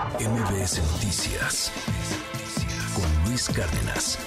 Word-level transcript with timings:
MBS 0.00 0.80
Noticias 0.92 1.70
con 2.94 3.28
Luis 3.28 3.50
Cárdenas. 3.50 4.18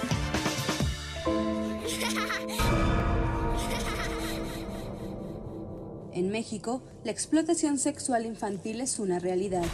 En 6.13 6.29
México, 6.29 6.83
la 7.03 7.09
explotación 7.09 7.79
sexual 7.79 8.27
infantil 8.27 8.81
es 8.81 8.99
una 8.99 9.17
realidad. 9.17 9.65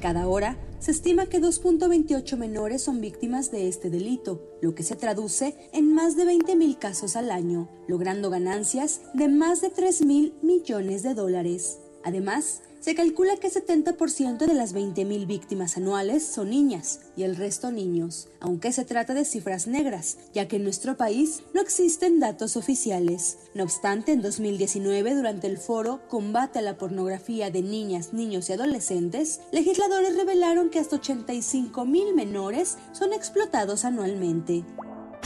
Cada 0.00 0.26
hora, 0.26 0.58
se 0.80 0.90
estima 0.90 1.26
que 1.26 1.40
2.28 1.40 2.36
menores 2.36 2.82
son 2.82 3.00
víctimas 3.00 3.52
de 3.52 3.68
este 3.68 3.88
delito, 3.88 4.42
lo 4.60 4.74
que 4.74 4.82
se 4.82 4.96
traduce 4.96 5.70
en 5.72 5.94
más 5.94 6.16
de 6.16 6.24
20.000 6.24 6.76
casos 6.76 7.14
al 7.14 7.30
año, 7.30 7.68
logrando 7.86 8.30
ganancias 8.30 9.02
de 9.14 9.28
más 9.28 9.60
de 9.60 9.72
3.000 9.72 10.42
millones 10.42 11.04
de 11.04 11.14
dólares. 11.14 11.78
Además, 12.02 12.62
se 12.86 12.94
calcula 12.94 13.36
que 13.36 13.50
70% 13.50 14.46
de 14.46 14.54
las 14.54 14.72
20.000 14.72 15.26
víctimas 15.26 15.76
anuales 15.76 16.24
son 16.24 16.50
niñas 16.50 17.00
y 17.16 17.24
el 17.24 17.34
resto 17.34 17.72
niños, 17.72 18.28
aunque 18.38 18.70
se 18.70 18.84
trata 18.84 19.12
de 19.12 19.24
cifras 19.24 19.66
negras, 19.66 20.18
ya 20.32 20.46
que 20.46 20.54
en 20.54 20.62
nuestro 20.62 20.96
país 20.96 21.42
no 21.52 21.60
existen 21.60 22.20
datos 22.20 22.56
oficiales. 22.56 23.38
No 23.54 23.64
obstante, 23.64 24.12
en 24.12 24.22
2019, 24.22 25.16
durante 25.16 25.48
el 25.48 25.58
foro 25.58 26.00
Combate 26.06 26.60
a 26.60 26.62
la 26.62 26.78
pornografía 26.78 27.50
de 27.50 27.62
niñas, 27.62 28.12
niños 28.12 28.48
y 28.50 28.52
adolescentes, 28.52 29.40
legisladores 29.50 30.14
revelaron 30.14 30.70
que 30.70 30.78
hasta 30.78 31.00
85.000 31.00 32.14
menores 32.14 32.78
son 32.92 33.12
explotados 33.12 33.84
anualmente. 33.84 34.64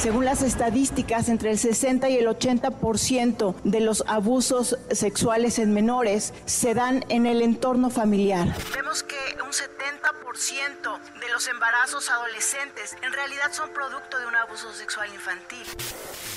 Según 0.00 0.24
las 0.24 0.40
estadísticas, 0.40 1.28
entre 1.28 1.50
el 1.50 1.58
60 1.58 2.08
y 2.08 2.16
el 2.16 2.26
80% 2.26 3.54
de 3.64 3.80
los 3.80 4.02
abusos 4.06 4.78
sexuales 4.90 5.58
en 5.58 5.74
menores 5.74 6.32
se 6.46 6.72
dan 6.72 7.04
en 7.10 7.26
el 7.26 7.42
entorno 7.42 7.90
familiar. 7.90 8.48
Vemos 8.74 9.02
que 9.02 9.18
un 9.44 9.50
70% 9.50 11.20
de 11.20 11.28
los 11.30 11.46
embarazos 11.48 12.08
adolescentes 12.08 12.96
en 13.02 13.12
realidad 13.12 13.52
son 13.52 13.68
producto 13.74 14.18
de 14.18 14.24
un 14.24 14.36
abuso 14.36 14.72
sexual 14.72 15.10
infantil. 15.12 15.66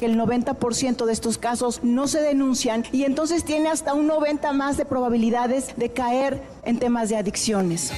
El 0.02 0.20
90% 0.20 1.06
de 1.06 1.14
estos 1.14 1.38
casos 1.38 1.80
no 1.84 2.10
se 2.10 2.20
denuncian 2.20 2.84
y 2.92 3.06
entonces 3.06 3.46
tiene 3.46 3.70
hasta 3.70 3.94
un 3.94 4.08
90 4.08 4.52
más 4.52 4.76
de 4.76 4.84
probabilidades 4.84 5.74
de 5.78 5.94
caer 5.94 6.44
en 6.66 6.80
temas 6.80 7.08
de 7.08 7.16
adicciones. 7.16 7.94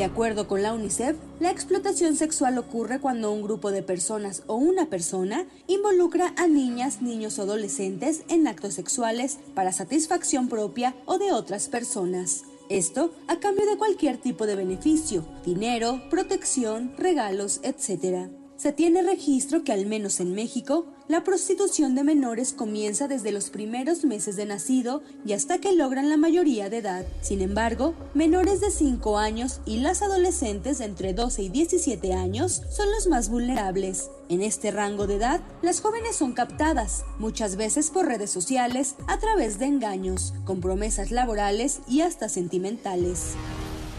De 0.00 0.06
acuerdo 0.06 0.48
con 0.48 0.62
la 0.62 0.72
UNICEF, 0.72 1.14
la 1.40 1.50
explotación 1.50 2.16
sexual 2.16 2.56
ocurre 2.56 3.00
cuando 3.00 3.30
un 3.32 3.42
grupo 3.42 3.70
de 3.70 3.82
personas 3.82 4.44
o 4.46 4.54
una 4.54 4.86
persona 4.86 5.44
involucra 5.66 6.32
a 6.38 6.46
niñas, 6.46 7.02
niños 7.02 7.38
o 7.38 7.42
adolescentes 7.42 8.22
en 8.30 8.48
actos 8.48 8.72
sexuales 8.72 9.38
para 9.54 9.72
satisfacción 9.72 10.48
propia 10.48 10.96
o 11.04 11.18
de 11.18 11.32
otras 11.32 11.68
personas. 11.68 12.44
Esto 12.70 13.12
a 13.28 13.40
cambio 13.40 13.66
de 13.66 13.76
cualquier 13.76 14.16
tipo 14.16 14.46
de 14.46 14.56
beneficio, 14.56 15.22
dinero, 15.44 16.00
protección, 16.08 16.94
regalos, 16.96 17.60
etc. 17.62 18.30
Se 18.60 18.72
tiene 18.72 19.00
registro 19.00 19.64
que 19.64 19.72
al 19.72 19.86
menos 19.86 20.20
en 20.20 20.34
México, 20.34 20.84
la 21.08 21.24
prostitución 21.24 21.94
de 21.94 22.04
menores 22.04 22.52
comienza 22.52 23.08
desde 23.08 23.32
los 23.32 23.48
primeros 23.48 24.04
meses 24.04 24.36
de 24.36 24.44
nacido 24.44 25.02
y 25.24 25.32
hasta 25.32 25.62
que 25.62 25.72
logran 25.72 26.10
la 26.10 26.18
mayoría 26.18 26.68
de 26.68 26.76
edad. 26.76 27.06
Sin 27.22 27.40
embargo, 27.40 27.94
menores 28.12 28.60
de 28.60 28.70
5 28.70 29.16
años 29.16 29.62
y 29.64 29.78
las 29.78 30.02
adolescentes 30.02 30.76
de 30.76 30.84
entre 30.84 31.14
12 31.14 31.44
y 31.44 31.48
17 31.48 32.12
años 32.12 32.60
son 32.68 32.90
los 32.90 33.06
más 33.06 33.30
vulnerables. 33.30 34.10
En 34.28 34.42
este 34.42 34.70
rango 34.70 35.06
de 35.06 35.14
edad, 35.14 35.40
las 35.62 35.80
jóvenes 35.80 36.16
son 36.16 36.34
captadas, 36.34 37.06
muchas 37.18 37.56
veces 37.56 37.88
por 37.88 38.04
redes 38.04 38.30
sociales, 38.30 38.94
a 39.08 39.18
través 39.18 39.58
de 39.58 39.64
engaños, 39.64 40.34
con 40.44 40.60
promesas 40.60 41.10
laborales 41.10 41.80
y 41.88 42.02
hasta 42.02 42.28
sentimentales 42.28 43.36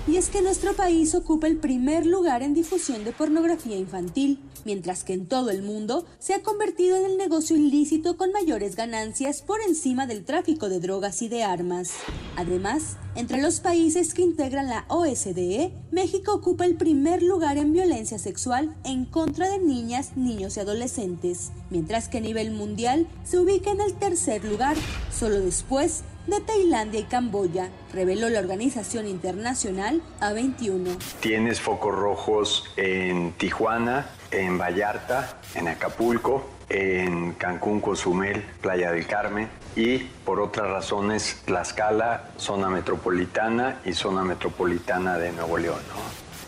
y 0.08 0.18
es 0.18 0.30
que 0.30 0.42
nuestro 0.42 0.74
país 0.74 1.14
ocupa 1.14 1.48
el 1.48 1.58
primer 1.58 2.06
lugar 2.06 2.42
en 2.42 2.54
difusión 2.54 3.04
de 3.04 3.12
pornografía 3.12 3.78
infantil, 3.78 4.40
mientras 4.66 5.04
que 5.04 5.14
en 5.14 5.28
todo 5.28 5.52
el 5.52 5.62
mundo 5.62 6.06
se 6.20 6.34
ha 6.34 6.42
convertido 6.42 6.98
en 6.98 7.06
el 7.06 7.18
negocio 7.18 7.56
ilícito 7.56 8.18
con 8.18 8.32
mayores 8.32 8.76
ganancias 8.76 9.42
por 9.42 9.62
encima 9.62 10.08
del 10.08 10.24
tráfico 10.24 10.70
de 10.70 10.80
drogas 10.80 11.22
y 11.22 11.30
de 11.30 11.44
armas. 11.44 11.92
Además, 12.36 12.98
entre 13.16 13.42
los 13.42 13.60
países 13.60 14.14
que 14.14 14.24
integran 14.24 14.70
la 14.70 14.86
OSDE, 14.88 15.74
México 15.92 16.34
ocupa 16.34 16.66
el 16.66 16.76
primer 16.76 17.22
lugar 17.22 17.58
en 17.58 17.74
violencia 17.74 18.18
sexual 18.18 18.76
en 18.84 19.06
contra 19.06 19.50
de 19.50 19.60
niñas, 19.60 20.16
niños 20.16 20.58
y 20.58 20.62
adolescentes, 20.62 21.52
mientras 21.70 22.08
que 22.08 22.18
a 22.18 22.22
nivel 22.22 22.52
mundial 22.52 23.08
se 23.24 23.38
ubica 23.38 23.72
en 23.72 23.82
el 23.82 23.94
tercer 23.94 24.46
lugar, 24.46 24.78
solo 25.12 25.40
después 25.42 26.04
de 26.28 26.40
Tailandia 26.42 27.00
y 27.00 27.04
Camboya, 27.04 27.70
reveló 27.94 28.30
la 28.30 28.40
organización 28.40 29.08
internacional 29.08 30.02
A21. 30.20 30.98
Tienes 31.20 31.60
focos 31.60 31.96
rojos 31.96 32.66
en 32.78 33.34
Tijuana, 33.34 34.10
en 34.32 34.58
Vallarta, 34.58 35.38
en 35.56 35.68
Acapulco, 35.68 36.46
en 36.70 37.34
Cancún, 37.34 37.82
Cozumel, 37.82 38.42
Playa 38.62 38.92
del 38.92 39.06
Carmen 39.06 39.50
y 39.76 39.98
por 39.98 40.40
otras 40.40 40.70
razones 40.70 41.42
Tlaxcala, 41.46 42.32
zona 42.38 42.70
metropolitana 42.70 43.82
y 43.86 43.94
zona 43.94 44.24
metropolitana 44.24 45.18
de 45.18 45.32
Nuevo 45.34 45.58
León 45.58 45.80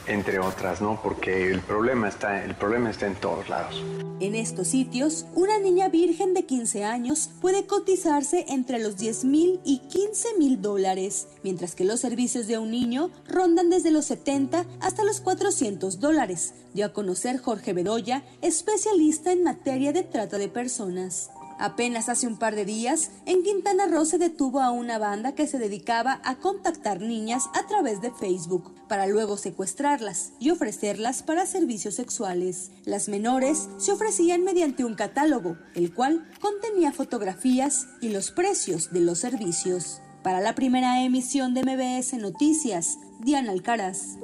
entre 0.07 0.39
otras, 0.39 0.81
¿no? 0.81 0.99
Porque 1.01 1.51
el 1.51 1.61
problema 1.61 2.07
está, 2.07 2.43
el 2.43 2.55
problema 2.55 2.89
está 2.89 3.07
en 3.07 3.15
todos 3.15 3.49
lados. 3.49 3.81
En 4.19 4.35
estos 4.35 4.67
sitios, 4.67 5.25
una 5.33 5.59
niña 5.59 5.89
virgen 5.89 6.33
de 6.33 6.45
15 6.45 6.83
años 6.83 7.29
puede 7.41 7.65
cotizarse 7.65 8.45
entre 8.47 8.79
los 8.79 8.97
10 8.97 9.25
mil 9.25 9.59
y 9.65 9.79
15 9.79 10.37
mil 10.37 10.61
dólares, 10.61 11.27
mientras 11.43 11.75
que 11.75 11.83
los 11.83 11.99
servicios 11.99 12.47
de 12.47 12.57
un 12.57 12.71
niño 12.71 13.09
rondan 13.27 13.69
desde 13.69 13.91
los 13.91 14.05
70 14.05 14.65
hasta 14.79 15.03
los 15.03 15.19
400 15.21 15.99
dólares, 15.99 16.53
dio 16.73 16.85
a 16.85 16.93
conocer 16.93 17.39
Jorge 17.39 17.73
Bedoya, 17.73 18.23
especialista 18.41 19.31
en 19.31 19.43
materia 19.43 19.91
de 19.91 20.03
trata 20.03 20.37
de 20.37 20.47
personas. 20.47 21.29
Apenas 21.59 22.09
hace 22.09 22.27
un 22.27 22.37
par 22.37 22.55
de 22.55 22.65
días, 22.65 23.11
en 23.25 23.43
Quintana 23.43 23.87
Roo 23.87 24.05
se 24.05 24.17
detuvo 24.17 24.61
a 24.61 24.71
una 24.71 24.97
banda 24.97 25.33
que 25.33 25.47
se 25.47 25.59
dedicaba 25.59 26.21
a 26.23 26.35
contactar 26.35 27.01
niñas 27.01 27.49
a 27.53 27.65
través 27.67 28.01
de 28.01 28.11
Facebook 28.11 28.73
para 28.87 29.07
luego 29.07 29.37
secuestrarlas 29.37 30.33
y 30.39 30.49
ofrecerlas 30.49 31.23
para 31.23 31.45
servicios 31.45 31.95
sexuales. 31.95 32.71
Las 32.85 33.09
menores 33.09 33.69
se 33.77 33.91
ofrecían 33.91 34.43
mediante 34.43 34.85
un 34.85 34.95
catálogo, 34.95 35.57
el 35.75 35.93
cual 35.93 36.29
contenía 36.39 36.91
fotografías 36.91 37.87
y 38.01 38.09
los 38.09 38.31
precios 38.31 38.91
de 38.91 39.01
los 39.01 39.19
servicios. 39.19 40.01
Para 40.23 40.39
la 40.39 40.55
primera 40.55 41.03
emisión 41.03 41.53
de 41.53 41.63
MBS 41.63 42.13
Noticias, 42.13 42.97
Diana 43.19 43.51
Alcaraz. 43.51 44.17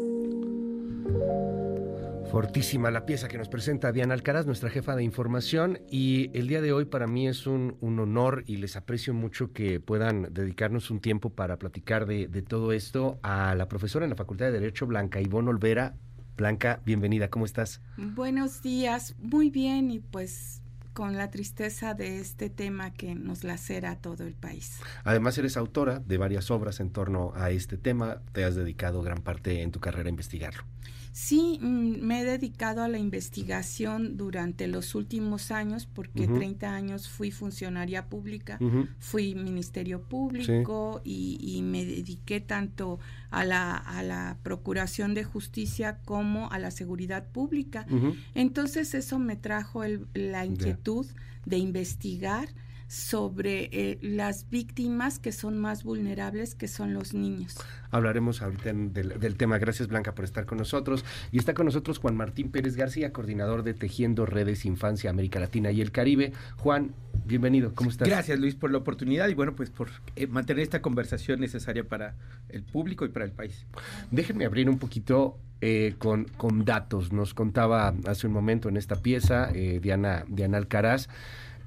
Fortísima 2.31 2.91
la 2.91 3.07
pieza 3.07 3.27
que 3.27 3.39
nos 3.39 3.49
presenta 3.49 3.91
Diana 3.91 4.13
Alcaraz, 4.13 4.45
nuestra 4.45 4.69
jefa 4.69 4.95
de 4.95 5.03
información, 5.03 5.79
y 5.89 6.29
el 6.37 6.47
día 6.47 6.61
de 6.61 6.71
hoy 6.71 6.85
para 6.85 7.07
mí 7.07 7.27
es 7.27 7.47
un, 7.47 7.75
honor 7.81 8.43
y 8.45 8.57
les 8.57 8.75
aprecio 8.75 9.15
mucho 9.15 9.51
que 9.51 9.79
puedan 9.79 10.31
dedicarnos 10.31 10.91
un 10.91 10.99
tiempo 10.99 11.31
para 11.31 11.57
platicar 11.57 12.05
de, 12.05 12.27
todo 12.43 12.71
esto 12.71 13.19
a 13.23 13.55
la 13.55 13.67
profesora 13.67 14.05
en 14.05 14.11
la 14.11 14.15
Facultad 14.15 14.45
de 14.45 14.51
Derecho, 14.51 14.85
Blanca 14.85 15.19
Ivonne 15.19 15.49
Olvera. 15.49 15.95
Blanca, 16.37 16.81
bienvenida, 16.85 17.31
¿cómo 17.31 17.45
estás? 17.45 17.81
Buenos 17.97 18.61
días, 18.61 19.15
muy 19.17 19.49
bien 19.49 19.89
y 19.89 19.99
pues 19.99 20.61
con 20.93 21.17
la 21.17 21.31
tristeza 21.31 21.95
de 21.95 22.19
este 22.19 22.51
tema 22.51 22.93
que 22.93 23.15
nos 23.15 23.43
lacera 23.43 23.91
a 23.91 23.95
todo 23.95 24.23
el 24.25 24.35
país. 24.35 24.79
Además, 25.03 25.35
eres 25.39 25.57
autora 25.57 25.97
de 25.97 26.17
varias 26.19 26.51
obras 26.51 26.79
en 26.79 26.91
torno 26.91 27.33
a 27.35 27.49
este 27.49 27.77
tema, 27.77 28.21
te 28.33 28.43
has 28.43 28.55
dedicado 28.55 29.01
gran 29.01 29.23
parte 29.23 29.63
en 29.63 29.71
tu 29.71 29.79
carrera 29.79 30.07
a 30.07 30.11
investigarlo. 30.11 30.63
Sí, 31.11 31.59
mm, 31.61 32.01
me 32.01 32.21
he 32.21 32.25
dedicado 32.25 32.83
a 32.83 32.87
la 32.87 32.97
investigación 32.97 34.15
durante 34.15 34.67
los 34.67 34.95
últimos 34.95 35.51
años, 35.51 35.87
porque 35.87 36.27
30 36.27 36.73
años 36.73 37.09
fui 37.09 37.31
funcionaria 37.31 38.07
pública, 38.07 38.59
fui 38.99 39.35
ministerio 39.35 40.01
público 40.03 41.01
y, 41.03 41.61
me 41.63 41.85
dediqué 41.85 42.39
tanto 42.39 42.99
a 43.31 43.43
la, 43.43 43.75
a 43.75 44.01
la 44.01 44.37
procuración 44.43 45.13
de 45.13 45.23
justicia 45.23 45.99
como 46.05 46.49
a 46.51 46.59
la 46.59 46.71
seguridad 46.71 47.27
pública. 47.27 47.85
Entonces 48.33 48.93
eso 48.93 49.19
me 49.19 49.35
trajo 49.35 49.83
la 50.13 50.45
inquietud 50.45 51.05
de 51.45 51.57
investigar 51.57 52.49
sobre 52.89 53.69
eh, 53.71 53.99
las 54.01 54.49
víctimas 54.49 55.19
que 55.19 55.31
son 55.31 55.59
más 55.59 55.83
vulnerables, 55.83 56.55
que 56.55 56.67
son 56.67 56.95
los 56.95 57.13
niños. 57.13 57.55
Hablaremos 57.91 58.41
ahorita 58.41 58.73
del, 58.73 59.35
tema. 59.37 59.59
Gracias 59.59 59.87
Blanca 59.87 60.15
por 60.15 60.25
estar 60.25 60.47
con 60.47 60.57
nosotros. 60.57 61.05
Y 61.31 61.37
está 61.37 61.53
con 61.53 61.67
nosotros 61.67 61.99
Juan 61.99 62.17
Martín 62.17 62.49
Pérez 62.49 62.75
García, 62.75 63.13
coordinador 63.13 63.61
de 63.61 63.75
Tejiendo 63.75 64.25
Redes 64.25 64.65
Infancia 64.65 65.11
América 65.11 65.39
Latina 65.39 65.71
y 65.71 65.81
el 65.81 65.91
Caribe. 65.91 66.33
Juan, 66.57 66.95
bienvenido. 67.25 67.75
¿Cómo 67.75 67.91
estás? 67.91 68.09
Gracias 68.09 68.39
Luis 68.39 68.55
por 68.55 68.71
la 68.71 68.79
oportunidad 68.79 69.27
y 69.27 69.35
bueno, 69.35 69.55
pues 69.55 69.69
por 69.69 69.89
eh, 70.15 70.25
mantener 70.25 70.63
esta 70.63 70.81
conversación 70.81 71.39
necesaria 71.41 71.83
para 71.83 72.15
el 72.49 72.63
público 72.63 73.05
y 73.05 73.09
para 73.09 73.23
el 73.23 73.31
país. 73.31 73.67
Déjenme 74.09 74.45
abrir 74.45 74.67
un 74.67 74.79
poquito 74.79 75.37
eh, 75.61 75.93
con, 75.99 76.23
con, 76.23 76.65
datos. 76.65 77.13
Nos 77.13 77.35
contaba 77.35 77.93
hace 78.07 78.25
un 78.25 78.33
momento 78.33 78.67
en 78.67 78.77
esta 78.77 78.95
pieza 78.95 79.51
Diana, 79.51 80.25
Diana 80.27 80.57
Alcaraz 80.57 81.07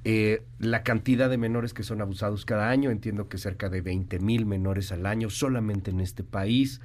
eh, 0.04 0.43
la 0.58 0.82
cantidad 0.82 1.31
de 1.31 1.38
menores 1.38 1.75
que 1.75 1.84
son 1.84 2.00
abusados 2.00 2.44
cada 2.44 2.70
año, 2.70 2.90
entiendo 2.90 3.28
que 3.28 3.38
cerca 3.38 3.69
de 3.69 3.81
20 3.82 4.19
mil 4.19 4.46
menores 4.46 4.90
al 4.90 5.06
año 5.06 5.31
solamente 5.31 5.90
en 5.90 6.00
este 6.00 6.25
país. 6.25 6.81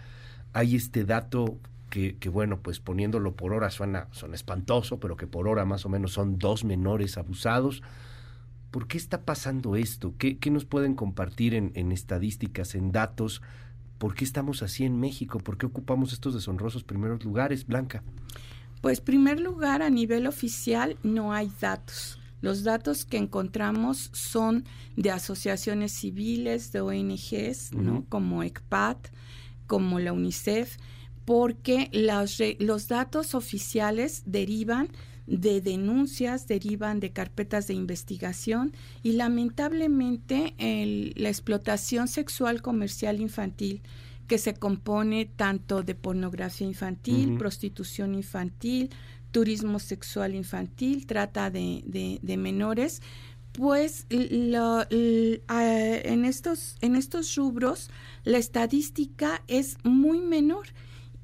hay 0.54 0.75
este 0.75 1.04
dato 1.04 1.60
que, 1.90 2.18
que, 2.18 2.30
bueno, 2.30 2.60
pues 2.62 2.80
poniéndolo 2.80 3.36
por 3.36 3.54
hora 3.54 3.69
suena, 3.72 4.08
son 4.12 4.34
espantoso, 4.34 5.00
pero 5.00 5.16
que 5.18 5.28
por 5.28 5.48
hora 5.48 5.66
más 5.66 5.86
o 5.86 5.90
menos 5.90 6.14
son 6.14 6.38
dos 6.38 6.64
menores 6.64 7.18
abusados. 7.18 7.81
¿Por 8.72 8.88
qué 8.88 8.98
está 8.98 9.22
pasando 9.22 9.75
esto? 9.75 10.13
¿Qué, 10.18 10.38
qué 10.38 10.52
nos 10.52 10.66
pueden 10.66 10.94
compartir 10.94 11.54
en, 11.54 11.72
en, 11.75 11.92
estadísticas, 11.92 12.75
en 12.75 12.92
datos? 12.92 13.42
¿Por 13.98 14.13
qué 14.13 14.25
estamos 14.25 14.62
así 14.62 14.84
en 14.84 15.00
México? 15.00 15.40
¿Por 15.40 15.58
qué 15.58 15.66
ocupamos 15.66 16.13
estos 16.13 16.34
deshonrosos 16.34 16.84
primeros 16.84 17.24
lugares, 17.24 17.66
Blanca? 17.66 18.04
Pues 18.81 19.02
primer 19.02 19.40
lugar, 19.40 19.81
a 19.81 19.90
nivel 19.90 20.28
oficial 20.28 20.98
no 21.04 21.34
hay 21.34 21.52
datos. 21.60 22.20
Los 22.42 22.63
datos 22.63 23.06
que 23.06 23.18
encontramos 23.18 24.10
son 24.13 24.66
de 24.95 25.12
asociaciones 25.12 25.94
civiles, 25.94 26.72
de 26.72 26.81
ONGs, 26.81 27.72
uh 27.74 27.75
-huh. 27.75 27.81
¿no? 27.81 28.06
como 28.10 28.44
ECPAT, 28.44 29.10
como 29.66 30.00
la 30.00 30.13
UNICEF, 30.13 30.78
porque 31.25 31.89
los, 31.92 32.42
los 32.60 32.88
datos 32.88 33.36
oficiales 33.36 34.24
derivan 34.25 34.89
de 35.28 35.60
denuncias, 35.60 36.48
derivan 36.48 37.01
de 37.01 37.12
carpetas 37.12 37.68
de 37.68 37.74
investigación 37.74 38.74
y 39.04 39.13
lamentablemente 39.13 40.56
el, 40.57 41.13
la 41.18 41.28
explotación 41.28 42.07
sexual 42.07 42.62
comercial 42.62 43.19
infantil 43.19 43.81
que 44.28 44.38
se 44.38 44.54
compone 44.54 45.25
tanto 45.25 45.84
de 45.84 45.95
pornografía 45.95 46.68
infantil, 46.68 47.31
uh 47.31 47.34
-huh. 47.34 47.38
prostitución 47.38 48.16
infantil, 48.16 48.89
turismo 49.31 49.79
sexual 49.79 50.35
infantil, 50.35 51.06
trata 51.06 51.50
de, 51.50 51.83
de, 51.85 52.19
de 52.21 52.38
menores, 52.38 53.01
pues 53.51 54.06
lo, 54.09 54.85
lo, 54.89 54.89
en, 54.89 56.25
estos, 56.25 56.77
en 56.81 56.95
estos 56.95 57.35
rubros 57.35 57.89
la 58.24 58.38
estadística 58.38 59.44
es 59.47 59.77
muy 59.83 60.21
menor 60.21 60.68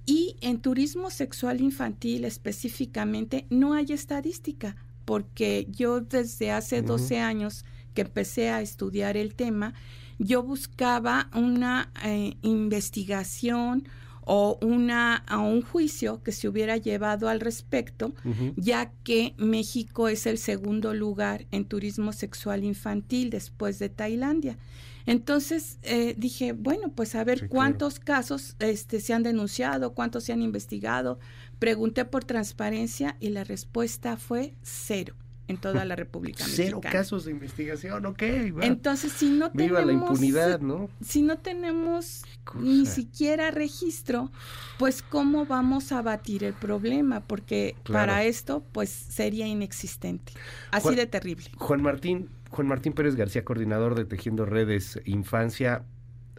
y 0.06 0.36
en 0.42 0.60
turismo 0.60 1.12
sexual 1.12 1.62
infantil 1.62 2.26
específicamente 2.26 3.46
no 3.50 3.74
hay 3.74 3.86
estadística, 3.94 4.76
porque 5.06 5.68
yo 5.70 6.02
desde 6.02 6.52
hace 6.52 6.80
uh 6.80 6.84
-huh. 6.84 6.88
12 6.88 7.20
años 7.20 7.66
que 7.94 8.02
empecé 8.02 8.50
a 8.50 8.62
estudiar 8.62 9.16
el 9.16 9.36
tema, 9.36 9.74
yo 10.18 10.44
buscaba 10.44 11.30
una 11.34 11.92
eh, 12.04 12.38
investigación 12.42 13.88
o, 14.26 14.58
una, 14.62 15.26
o 15.32 15.40
un 15.40 15.62
juicio 15.62 16.22
que 16.24 16.32
se 16.32 16.48
hubiera 16.48 16.78
llevado 16.78 17.30
al 17.30 17.40
respecto, 17.40 18.14
uh 18.24 18.30
-huh. 18.30 18.54
ya 18.56 18.92
que 19.04 19.34
México 19.38 20.08
es 20.08 20.26
el 20.26 20.38
segundo 20.38 20.94
lugar 20.94 21.46
en 21.52 21.66
turismo 21.66 22.14
sexual 22.14 22.64
infantil 22.64 23.30
después 23.30 23.80
de 23.80 23.90
Tailandia. 23.90 24.58
Entonces 25.06 25.80
eh, 25.84 26.16
dije, 26.18 26.54
bueno, 26.54 26.90
pues 26.96 27.16
a 27.16 27.24
ver 27.24 27.40
sí, 27.40 27.48
cuántos 27.48 28.00
claro. 28.00 28.22
casos 28.22 28.56
este, 28.60 29.02
se 29.02 29.14
han 29.14 29.24
denunciado, 29.24 29.94
cuántos 29.94 30.24
se 30.24 30.34
han 30.34 30.42
investigado. 30.42 31.20
Pregunté 31.60 32.06
por 32.06 32.24
transparencia 32.24 33.18
y 33.20 33.30
la 33.30 33.44
respuesta 33.44 34.18
fue 34.18 34.54
cero 34.62 35.16
en 35.48 35.58
toda 35.58 35.84
la 35.86 35.96
República 35.96 36.46
Cero 36.48 36.78
Mexicana. 36.78 36.92
casos 36.92 37.26
de 37.26 37.32
investigación, 37.32 38.06
ok. 38.06 38.24
Va. 38.58 38.66
Entonces, 38.66 39.12
si 39.12 39.30
no 39.30 39.50
Viva 39.52 39.80
tenemos... 39.80 39.86
la 39.86 39.94
impunidad, 39.94 40.60
¿no? 40.62 40.90
Si 41.04 41.22
no 41.22 41.38
tenemos 41.38 42.24
ni 42.60 42.86
siquiera 42.86 43.52
registro, 43.52 44.32
pues 44.80 45.02
¿cómo 45.02 45.46
vamos 45.46 45.92
a 45.92 46.02
batir 46.02 46.44
el 46.44 46.54
problema? 46.54 47.22
Porque 47.22 47.76
claro. 47.84 48.08
para 48.08 48.24
esto, 48.24 48.64
pues 48.72 48.90
sería 48.90 49.48
inexistente. 49.48 50.34
Así 50.72 50.84
Juan, 50.84 50.96
de 50.96 51.08
terrible. 51.08 51.52
Juan 51.58 51.82
Martín, 51.82 52.30
Juan 52.50 52.68
Martín 52.68 52.94
Pérez 52.94 53.16
García, 53.16 53.44
coordinador 53.44 53.96
de 53.96 54.06
Tejiendo 54.06 54.46
Redes 54.46 55.00
Infancia. 55.06 55.84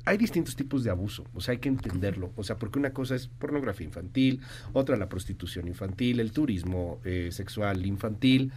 Hay 0.07 0.19
distintos 0.19 0.55
tipos 0.57 0.85
de 0.85 0.91
abuso, 0.91 1.25
o 1.33 1.41
sea, 1.41 1.53
hay 1.53 1.59
que 1.59 1.69
entenderlo. 1.69 2.33
O 2.37 2.45
sea, 2.45 2.57
porque 2.57 2.79
una 2.79 2.93
cosa 2.93 3.15
es 3.15 3.27
pornografía 3.27 3.87
infantil, 3.87 4.41
otra 4.75 4.97
la 4.97 5.09
prostitución 5.09 5.67
infantil, 5.67 6.21
el 6.21 6.33
turismo 6.33 7.01
eh, 7.05 7.29
sexual 7.33 7.85
infantil. 7.87 8.53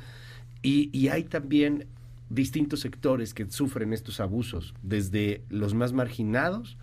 Y, 0.68 0.90
y, 0.92 1.08
hay 1.08 1.24
también 1.24 1.88
distintos 2.30 2.82
sectores 2.82 3.34
que 3.34 3.50
sufren 3.50 3.94
estos 3.94 4.20
abusos, 4.20 4.74
desde 4.84 5.42
los 5.48 5.74
más 5.74 5.94
marginados 5.94 6.78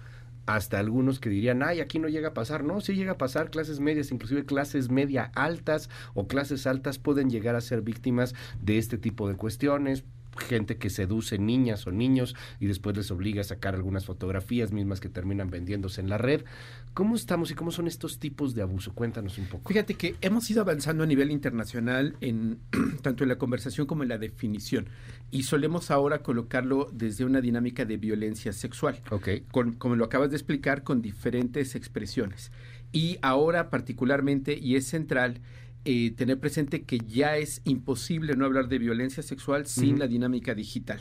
hasta 0.47 0.79
algunos 0.79 1.21
que 1.21 1.29
dirían, 1.29 1.63
ay, 1.63 1.81
aquí 1.81 1.99
no 1.99 2.09
llega 2.09 2.29
a 2.29 2.35
pasar. 2.35 2.65
No, 2.65 2.81
sí 2.81 2.95
llega 2.95 3.13
a 3.13 3.19
pasar, 3.19 3.51
clases 3.51 3.81
medias, 3.81 4.11
inclusive 4.11 4.45
clases 4.45 4.91
media 4.91 5.31
altas 5.35 5.91
o 6.15 6.27
clases 6.27 6.67
altas 6.67 6.99
pueden 6.99 7.29
llegar 7.29 7.57
a 7.57 7.61
ser 7.61 7.83
víctimas 7.83 8.35
de 8.63 8.79
este 8.79 8.99
tipo 8.99 9.29
de 9.29 9.37
cuestiones, 9.37 10.05
gente 10.37 10.77
que 10.77 10.91
seduce 10.91 11.39
niñas 11.39 11.87
o 11.87 11.93
niños 11.93 12.35
y 12.61 12.67
después 12.67 12.97
les 12.97 13.11
obliga 13.11 13.41
a 13.41 13.45
sacar 13.45 13.75
algunas 13.75 14.05
fotografías 14.05 14.73
mismas 14.73 15.01
que 15.01 15.09
terminan 15.09 15.51
vendiéndose 15.51 16.01
en 16.01 16.09
la 16.09 16.19
red. 16.19 16.45
¿Cómo 16.93 17.17
estamos 17.17 17.51
y 17.51 17.55
cómo 17.55 17.71
son 17.71 17.87
estos 17.87 18.19
tipos 18.19 18.55
de 18.55 18.63
abuso? 18.63 18.93
Cuéntanos 18.95 19.39
un 19.39 19.47
poco. 19.47 19.69
Fíjate 19.69 19.95
que 19.95 20.17
hemos 20.21 20.49
ido 20.51 20.61
avanzando 20.61 21.05
a 21.05 21.07
nivel 21.07 21.31
internacional 21.31 22.17
en 22.21 22.59
tanto 23.03 23.25
en 23.25 23.29
la 23.29 23.39
conversación 23.39 23.87
como 23.87 24.03
en 24.03 24.09
la 24.09 24.19
definición 24.19 24.89
y 25.31 25.45
solemos 25.45 25.91
ahora 25.91 26.23
colocarlo 26.23 26.89
desde 26.93 27.25
una 27.25 27.41
dinámica 27.41 27.85
de 27.85 27.97
violencia 27.97 28.53
sexual. 28.53 29.01
Okay. 29.11 29.45
Con, 29.51 29.73
como 29.73 29.97
lo 29.97 30.05
acabas 30.05 30.31
de 30.31 30.37
explicar, 30.37 30.83
con 30.83 31.03
diferentes 31.03 31.75
expresiones. 31.75 32.53
Y 32.93 33.19
ahora 33.23 33.71
particularmente, 33.71 34.57
y 34.57 34.77
es 34.77 34.87
central, 34.87 35.41
eh, 35.85 36.13
tener 36.13 36.39
presente 36.41 36.83
que 36.83 36.99
ya 36.99 37.37
es 37.37 37.61
imposible 37.65 38.37
no 38.37 38.45
hablar 38.45 38.69
de 38.69 38.79
violencia 38.79 39.23
sexual 39.23 39.67
sin 39.67 39.91
uh 39.91 39.97
-huh. 39.97 39.99
la 40.01 40.07
dinámica 40.07 40.55
digital. 40.55 41.01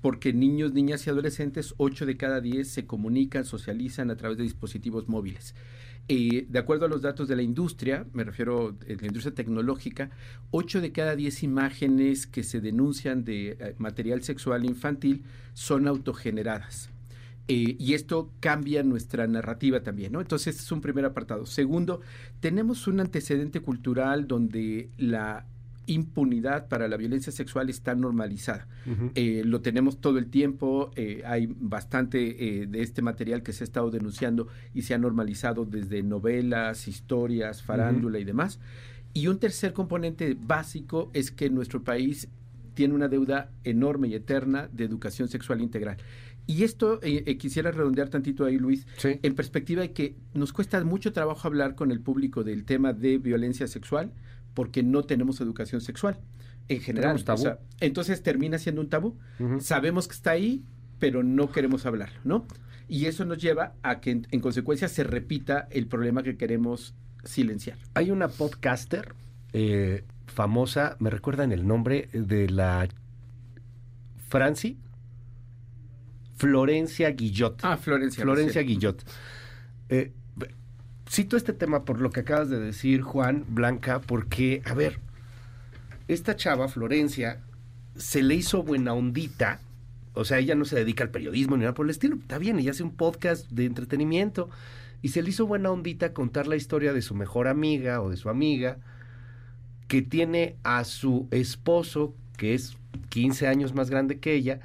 Porque 0.00 0.32
niños, 0.32 0.72
niñas 0.72 1.06
y 1.06 1.10
adolescentes, 1.10 1.74
8 1.78 2.06
de 2.06 2.16
cada 2.16 2.40
10 2.40 2.68
se 2.68 2.86
comunican, 2.86 3.44
socializan 3.44 4.10
a 4.10 4.16
través 4.16 4.38
de 4.38 4.44
dispositivos 4.44 5.08
móviles. 5.08 5.54
Eh, 6.10 6.46
de 6.48 6.58
acuerdo 6.58 6.86
a 6.86 6.88
los 6.88 7.02
datos 7.02 7.28
de 7.28 7.36
la 7.36 7.42
industria, 7.42 8.06
me 8.14 8.24
refiero 8.24 8.68
a 8.68 8.92
la 8.92 9.06
industria 9.06 9.34
tecnológica, 9.34 10.10
8 10.52 10.80
de 10.80 10.92
cada 10.92 11.14
10 11.14 11.42
imágenes 11.42 12.26
que 12.26 12.44
se 12.44 12.60
denuncian 12.60 13.24
de 13.24 13.50
eh, 13.50 13.74
material 13.78 14.22
sexual 14.22 14.64
infantil 14.64 15.24
son 15.52 15.86
autogeneradas. 15.86 16.88
Eh, 17.48 17.76
y 17.78 17.94
esto 17.94 18.30
cambia 18.40 18.82
nuestra 18.82 19.26
narrativa 19.26 19.82
también, 19.82 20.12
¿no? 20.12 20.20
Entonces, 20.20 20.48
este 20.48 20.62
es 20.62 20.72
un 20.72 20.80
primer 20.82 21.04
apartado. 21.06 21.46
Segundo, 21.46 22.00
tenemos 22.40 22.86
un 22.86 23.00
antecedente 23.00 23.60
cultural 23.60 24.28
donde 24.28 24.90
la 24.98 25.46
impunidad 25.88 26.68
para 26.68 26.86
la 26.86 26.96
violencia 26.96 27.32
sexual 27.32 27.70
está 27.70 27.94
normalizada. 27.94 28.68
Uh 28.86 28.90
-huh. 28.90 29.12
eh, 29.14 29.42
lo 29.44 29.60
tenemos 29.60 30.00
todo 30.00 30.18
el 30.18 30.28
tiempo, 30.28 30.90
eh, 30.94 31.22
hay 31.26 31.46
bastante 31.58 32.60
eh, 32.62 32.66
de 32.66 32.82
este 32.82 33.02
material 33.02 33.42
que 33.42 33.52
se 33.52 33.64
ha 33.64 33.66
estado 33.66 33.90
denunciando 33.90 34.48
y 34.74 34.82
se 34.82 34.94
ha 34.94 34.98
normalizado 34.98 35.64
desde 35.64 36.02
novelas, 36.02 36.86
historias, 36.86 37.62
farándula 37.62 38.18
uh 38.18 38.20
-huh. 38.20 38.22
y 38.22 38.24
demás. 38.24 38.60
Y 39.14 39.26
un 39.28 39.38
tercer 39.38 39.72
componente 39.72 40.36
básico 40.38 41.10
es 41.14 41.30
que 41.30 41.48
nuestro 41.48 41.82
país 41.82 42.28
tiene 42.74 42.94
una 42.94 43.08
deuda 43.08 43.50
enorme 43.64 44.06
y 44.06 44.14
eterna 44.14 44.68
de 44.72 44.84
educación 44.84 45.28
sexual 45.28 45.60
integral. 45.60 45.96
Y 46.48 46.64
esto 46.64 46.98
eh, 47.02 47.24
eh, 47.26 47.36
quisiera 47.36 47.70
redondear 47.70 48.08
tantito 48.08 48.46
ahí, 48.46 48.58
Luis, 48.58 48.86
sí. 48.96 49.20
en 49.22 49.34
perspectiva 49.34 49.82
de 49.82 49.92
que 49.92 50.16
nos 50.32 50.52
cuesta 50.52 50.82
mucho 50.82 51.12
trabajo 51.12 51.46
hablar 51.46 51.74
con 51.74 51.92
el 51.92 52.00
público 52.00 52.42
del 52.42 52.64
tema 52.64 52.94
de 52.94 53.18
violencia 53.18 53.68
sexual 53.68 54.12
porque 54.54 54.82
no 54.82 55.04
tenemos 55.04 55.42
educación 55.42 55.82
sexual 55.82 56.18
en 56.68 56.80
general. 56.80 57.22
Tabú. 57.22 57.40
O 57.40 57.42
sea, 57.42 57.58
entonces 57.80 58.22
termina 58.22 58.58
siendo 58.58 58.80
un 58.80 58.88
tabú. 58.88 59.18
Uh 59.38 59.44
-huh. 59.44 59.60
Sabemos 59.60 60.08
que 60.08 60.14
está 60.14 60.30
ahí, 60.30 60.64
pero 60.98 61.22
no 61.22 61.52
queremos 61.52 61.84
hablarlo, 61.84 62.18
¿no? 62.24 62.46
Y 62.88 63.04
eso 63.04 63.26
nos 63.26 63.36
lleva 63.38 63.74
a 63.82 64.00
que 64.00 64.10
en, 64.10 64.26
en 64.30 64.40
consecuencia 64.40 64.88
se 64.88 65.04
repita 65.04 65.68
el 65.70 65.86
problema 65.86 66.22
que 66.22 66.38
queremos 66.38 66.94
silenciar. 67.24 67.76
Hay 67.92 68.10
una 68.10 68.28
podcaster 68.28 69.14
eh, 69.52 70.04
famosa, 70.26 70.96
me 70.98 71.10
recuerdan 71.10 71.52
el 71.52 71.66
nombre 71.66 72.08
de 72.12 72.48
la 72.48 72.88
Franci, 74.28 74.78
Florencia 76.38 77.10
Guillot. 77.10 77.60
Ah, 77.62 77.76
Florencia. 77.76 78.22
Florencia 78.22 78.62
Guillot. 78.62 79.04
Eh, 79.88 80.12
cito 81.08 81.36
este 81.36 81.52
tema 81.52 81.84
por 81.84 82.00
lo 82.00 82.10
que 82.10 82.20
acabas 82.20 82.48
de 82.48 82.60
decir, 82.60 83.02
Juan, 83.02 83.44
Blanca, 83.48 84.00
porque, 84.00 84.62
a 84.64 84.74
ver, 84.74 84.98
esta 86.06 86.36
chava, 86.36 86.68
Florencia, 86.68 87.40
se 87.96 88.22
le 88.22 88.34
hizo 88.34 88.62
buena 88.62 88.94
ondita, 88.94 89.60
o 90.14 90.24
sea, 90.24 90.38
ella 90.38 90.54
no 90.54 90.64
se 90.64 90.76
dedica 90.76 91.04
al 91.04 91.10
periodismo 91.10 91.56
ni 91.56 91.62
nada 91.62 91.74
por 91.74 91.86
el 91.86 91.90
estilo, 91.90 92.16
está 92.16 92.38
bien, 92.38 92.58
ella 92.58 92.70
hace 92.70 92.82
un 92.82 92.94
podcast 92.94 93.50
de 93.50 93.64
entretenimiento, 93.64 94.48
y 95.02 95.08
se 95.08 95.22
le 95.22 95.30
hizo 95.30 95.46
buena 95.46 95.70
ondita 95.70 96.12
contar 96.12 96.46
la 96.46 96.56
historia 96.56 96.92
de 96.92 97.02
su 97.02 97.14
mejor 97.14 97.48
amiga 97.48 98.00
o 98.00 98.10
de 98.10 98.16
su 98.16 98.28
amiga, 98.28 98.78
que 99.86 100.02
tiene 100.02 100.56
a 100.62 100.84
su 100.84 101.28
esposo, 101.30 102.14
que 102.36 102.54
es 102.54 102.76
15 103.08 103.48
años 103.48 103.74
más 103.74 103.90
grande 103.90 104.18
que 104.18 104.34
ella, 104.34 104.60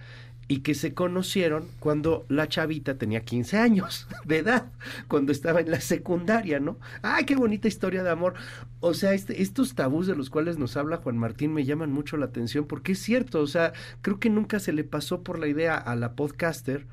y 0.48 0.60
que 0.60 0.76
se 0.76 0.94
conocieron 0.94 1.68
cuando 1.80 2.26
la 2.30 2.48
chavita 2.48 2.98
tenía 2.98 3.22
15 3.22 3.58
años 3.58 4.08
de 4.26 4.40
edad, 4.40 4.72
cuando 5.08 5.32
estaba 5.32 5.62
en 5.62 5.72
la 5.72 5.82
secundaria, 5.82 6.60
¿no? 6.60 6.78
¡Ay, 7.02 7.26
qué 7.26 7.36
bonita 7.36 7.68
historia 7.68 8.04
de 8.04 8.10
amor! 8.10 8.34
O 8.80 8.94
sea, 8.94 9.14
este, 9.14 9.42
estos 9.42 9.76
tabús 9.76 10.08
de 10.08 10.16
los 10.16 10.30
cuales 10.30 10.58
nos 10.58 10.76
habla 10.78 10.98
Juan 10.98 11.18
Martín 11.18 11.54
me 11.54 11.66
llaman 11.66 11.92
mucho 11.92 12.18
la 12.18 12.26
atención 12.26 12.66
porque 12.66 12.94
es 12.94 13.00
cierto, 13.00 13.40
o 13.40 13.48
sea, 13.48 13.74
creo 14.02 14.20
que 14.20 14.30
nunca 14.30 14.60
se 14.60 14.74
le 14.74 14.84
pasó 14.84 15.24
por 15.24 15.40
la 15.40 15.48
idea 15.48 15.78
a 15.78 15.96
la 15.96 16.14
podcaster 16.14 16.86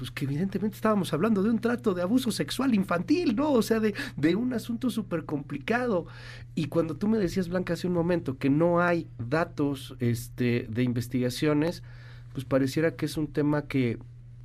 pues 0.00 0.10
que 0.10 0.24
evidentemente 0.24 0.76
estábamos 0.76 1.12
hablando 1.12 1.42
de 1.42 1.50
un 1.50 1.58
trato 1.58 1.92
de 1.92 2.00
abuso 2.00 2.30
sexual 2.30 2.74
infantil, 2.74 3.36
¿no? 3.36 3.52
O 3.52 3.60
sea, 3.60 3.80
de, 3.80 3.94
un 4.34 4.54
asunto 4.54 4.88
súper 4.88 5.26
complicado. 5.26 6.06
Y 6.54 6.68
cuando 6.68 6.96
tú 6.96 7.06
me 7.06 7.18
decías, 7.18 7.50
Blanca, 7.50 7.74
hace 7.74 7.86
un 7.86 7.92
momento, 7.92 8.38
que 8.38 8.48
no 8.48 8.80
hay 8.80 9.08
datos 9.18 9.94
este, 9.98 10.66
de 10.70 10.84
investigaciones, 10.84 11.82
pues 12.32 12.44
pareciera 12.44 12.96
que 12.96 13.06
es 13.06 13.16
un 13.16 13.32
tema 13.32 13.66
que 13.66 13.98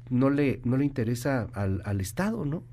no 0.09 0.29
le, 0.29 0.61
no 0.63 0.77
le 0.77 0.85
interesa 0.85 1.47
al, 1.53 1.81
al 1.85 2.01
Estado, 2.01 2.45
¿no? 2.45 2.63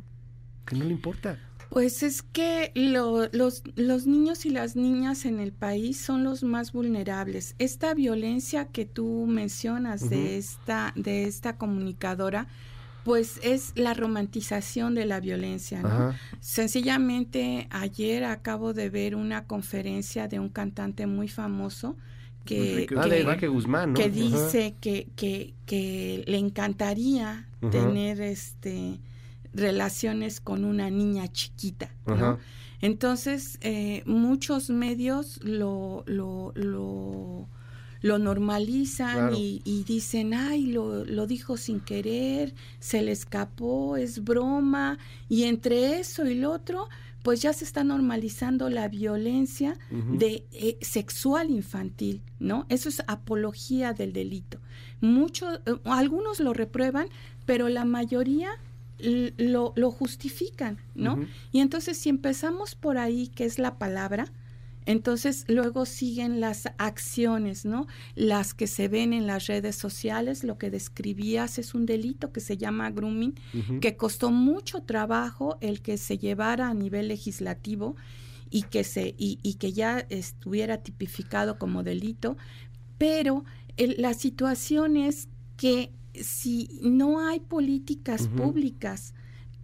Que 0.66 0.76
no 0.76 0.84
le 0.84 0.92
importa. 0.92 1.38
Pues 1.72 2.02
es 2.02 2.20
que 2.20 2.70
los, 2.74 3.62
los 3.76 4.06
niños 4.06 4.44
y 4.44 4.50
las 4.50 4.76
niñas 4.76 5.24
en 5.24 5.40
el 5.40 5.52
país 5.52 5.98
son 5.98 6.22
los 6.22 6.42
más 6.42 6.72
vulnerables. 6.72 7.54
Esta 7.58 7.94
violencia 7.94 8.66
que 8.66 8.84
tú 8.84 9.24
mencionas 9.26 10.10
de, 10.10 10.36
esta, 10.36 10.92
de 10.96 11.24
esta 11.24 11.56
comunicadora, 11.56 12.46
pues 13.04 13.40
es 13.42 13.72
la 13.74 13.94
romantización 13.94 14.94
de 14.94 15.06
la 15.06 15.18
violencia. 15.20 15.80
¿no? 15.80 16.14
Sencillamente 16.40 17.68
ayer 17.70 18.24
acabo 18.24 18.74
de 18.74 18.90
ver 18.90 19.16
una 19.16 19.46
conferencia 19.46 20.28
de 20.28 20.40
un 20.40 20.50
cantante 20.50 21.06
muy 21.06 21.28
famoso 21.28 21.96
que, 22.44 22.86
que, 23.94 24.10
dice 24.10 24.74
que, 24.80 25.08
que, 25.16 25.54
que, 25.66 26.24
le 26.26 26.38
encantaría 26.38 27.46
tener 27.70 28.20
este 28.20 28.98
relaciones 29.54 30.40
con 30.40 30.64
una 30.64 30.90
niña 30.90 31.28
chiquita, 31.28 31.90
¿no? 32.06 32.38
Entonces, 32.80 33.58
eh, 33.60 34.02
muchos 34.06 34.70
medios 34.70 35.38
lo, 35.44 36.02
lo, 36.06 36.52
lo, 36.56 37.48
lo 38.00 38.18
normalizan 38.18 39.34
y, 39.36 39.62
y, 39.64 39.84
dicen, 39.84 40.34
ay, 40.34 40.66
lo, 40.66 41.04
lo 41.04 41.28
dijo 41.28 41.56
sin 41.56 41.78
querer, 41.80 42.54
se 42.80 43.02
le 43.02 43.12
escapó, 43.12 43.96
es 43.96 44.24
broma, 44.24 44.98
y 45.28 45.44
entre 45.44 46.00
eso 46.00 46.26
y 46.26 46.34
lo 46.34 46.50
otro, 46.50 46.88
pues 47.22 47.40
ya 47.40 47.52
se 47.52 47.64
está 47.64 47.84
normalizando 47.84 48.68
la 48.68 48.88
violencia 48.88 49.78
de 49.90 50.44
eh, 50.52 50.78
sexual 50.80 51.50
infantil, 51.50 52.22
¿no? 52.40 52.66
Eso 52.68 52.88
es 52.88 53.02
apología 53.06 53.92
del 53.92 54.12
delito. 54.12 54.58
Muchos, 55.00 55.60
eh, 55.66 55.74
algunos 55.84 56.40
lo 56.40 56.52
reprueban, 56.52 57.08
pero 57.46 57.68
la 57.68 57.84
mayoría 57.84 58.50
lo, 58.98 59.72
lo 59.76 59.90
justifican, 59.90 60.78
¿no? 60.94 61.26
Y 61.50 61.60
entonces 61.60 61.96
si 61.96 62.08
empezamos 62.08 62.74
por 62.74 62.98
ahí, 62.98 63.28
que 63.28 63.44
es 63.44 63.58
la 63.58 63.78
palabra, 63.78 64.26
entonces 64.86 65.44
luego 65.48 65.86
siguen 65.86 66.40
las 66.40 66.68
acciones, 66.78 67.64
¿no? 67.64 67.86
Las 68.14 68.54
que 68.54 68.66
se 68.66 68.88
ven 68.88 69.12
en 69.12 69.26
las 69.26 69.46
redes 69.46 69.76
sociales, 69.76 70.44
lo 70.44 70.58
que 70.58 70.70
describías 70.70 71.58
es 71.58 71.74
un 71.74 71.86
delito 71.86 72.32
que 72.32 72.40
se 72.40 72.56
llama 72.56 72.90
grooming, 72.90 73.34
que 73.80 73.96
costó 73.96 74.30
mucho 74.30 74.82
trabajo 74.82 75.58
el 75.60 75.82
que 75.82 75.98
se 75.98 76.18
llevara 76.18 76.68
a 76.68 76.74
nivel 76.74 77.08
legislativo 77.08 77.96
y 78.50 78.62
que 78.62 78.84
se 78.84 79.14
y, 79.16 79.38
y 79.42 79.54
que 79.54 79.72
ya 79.72 80.00
estuviera 80.10 80.78
tipificado 80.78 81.58
como 81.58 81.82
delito, 81.82 82.36
pero 82.98 83.44
la 83.76 84.14
situación 84.14 84.96
es 84.96 85.28
que 85.56 85.92
si 86.14 86.68
no 86.82 87.26
hay 87.26 87.40
políticas 87.40 88.28
públicas 88.28 89.14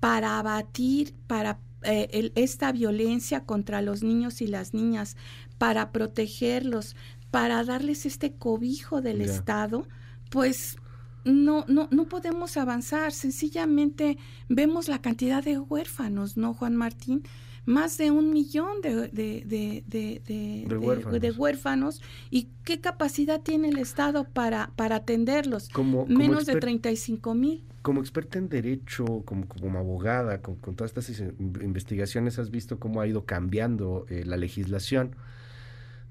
para 0.01 0.39
abatir, 0.39 1.15
para 1.27 1.59
eh, 1.83 2.33
esta 2.35 2.73
violencia 2.73 3.45
contra 3.45 3.83
los 3.83 4.03
niños 4.03 4.41
y 4.41 4.47
las 4.47 4.75
niñas, 4.75 5.17
para 5.59 5.93
protegerlos, 5.93 6.97
para 7.31 7.63
darles 7.65 8.07
este 8.07 8.33
cobijo 8.33 9.01
del 9.01 9.21
Estado, 9.21 9.87
pues 10.31 10.77
no, 11.25 11.65
no, 11.69 11.89
no 11.91 12.09
podemos 12.09 12.57
avanzar. 12.57 13.13
Sencillamente 13.13 14.19
vemos 14.49 14.89
la 14.89 15.01
cantidad 15.01 15.43
de 15.43 15.59
huérfanos, 15.59 16.37
¿no, 16.37 16.55
Juan 16.55 16.77
Martín? 16.77 17.23
Más 17.69 17.99
de 17.99 18.11
un 18.11 18.33
millón 18.33 18.81
de, 18.81 19.09
de, 19.09 19.85
de, 19.87 21.35
huérfanos. 21.37 22.01
¿Y 22.31 22.49
qué 22.65 22.81
capacidad 22.81 23.43
tiene 23.43 23.69
el 23.69 23.79
Estado 23.79 24.25
para, 24.25 24.73
para 24.75 24.97
atenderlos? 24.97 25.69
Como, 25.69 26.07
Menos 26.07 26.47
de 26.47 26.57
35 26.57 27.35
mil. 27.35 27.65
Como 27.83 28.01
experta 28.01 28.39
en 28.39 28.49
derecho, 28.49 29.23
como, 29.27 29.47
como 29.47 29.79
abogada, 29.79 30.41
con, 30.41 30.57
todas 30.57 30.97
estas 30.97 31.21
investigaciones, 31.61 32.39
has 32.39 32.51
visto 32.51 32.79
cómo 32.79 33.03
ha 33.03 33.07
ido 33.07 33.27
cambiando 33.27 34.07
eh, 34.09 34.25
la 34.25 34.39
legislación 34.39 35.15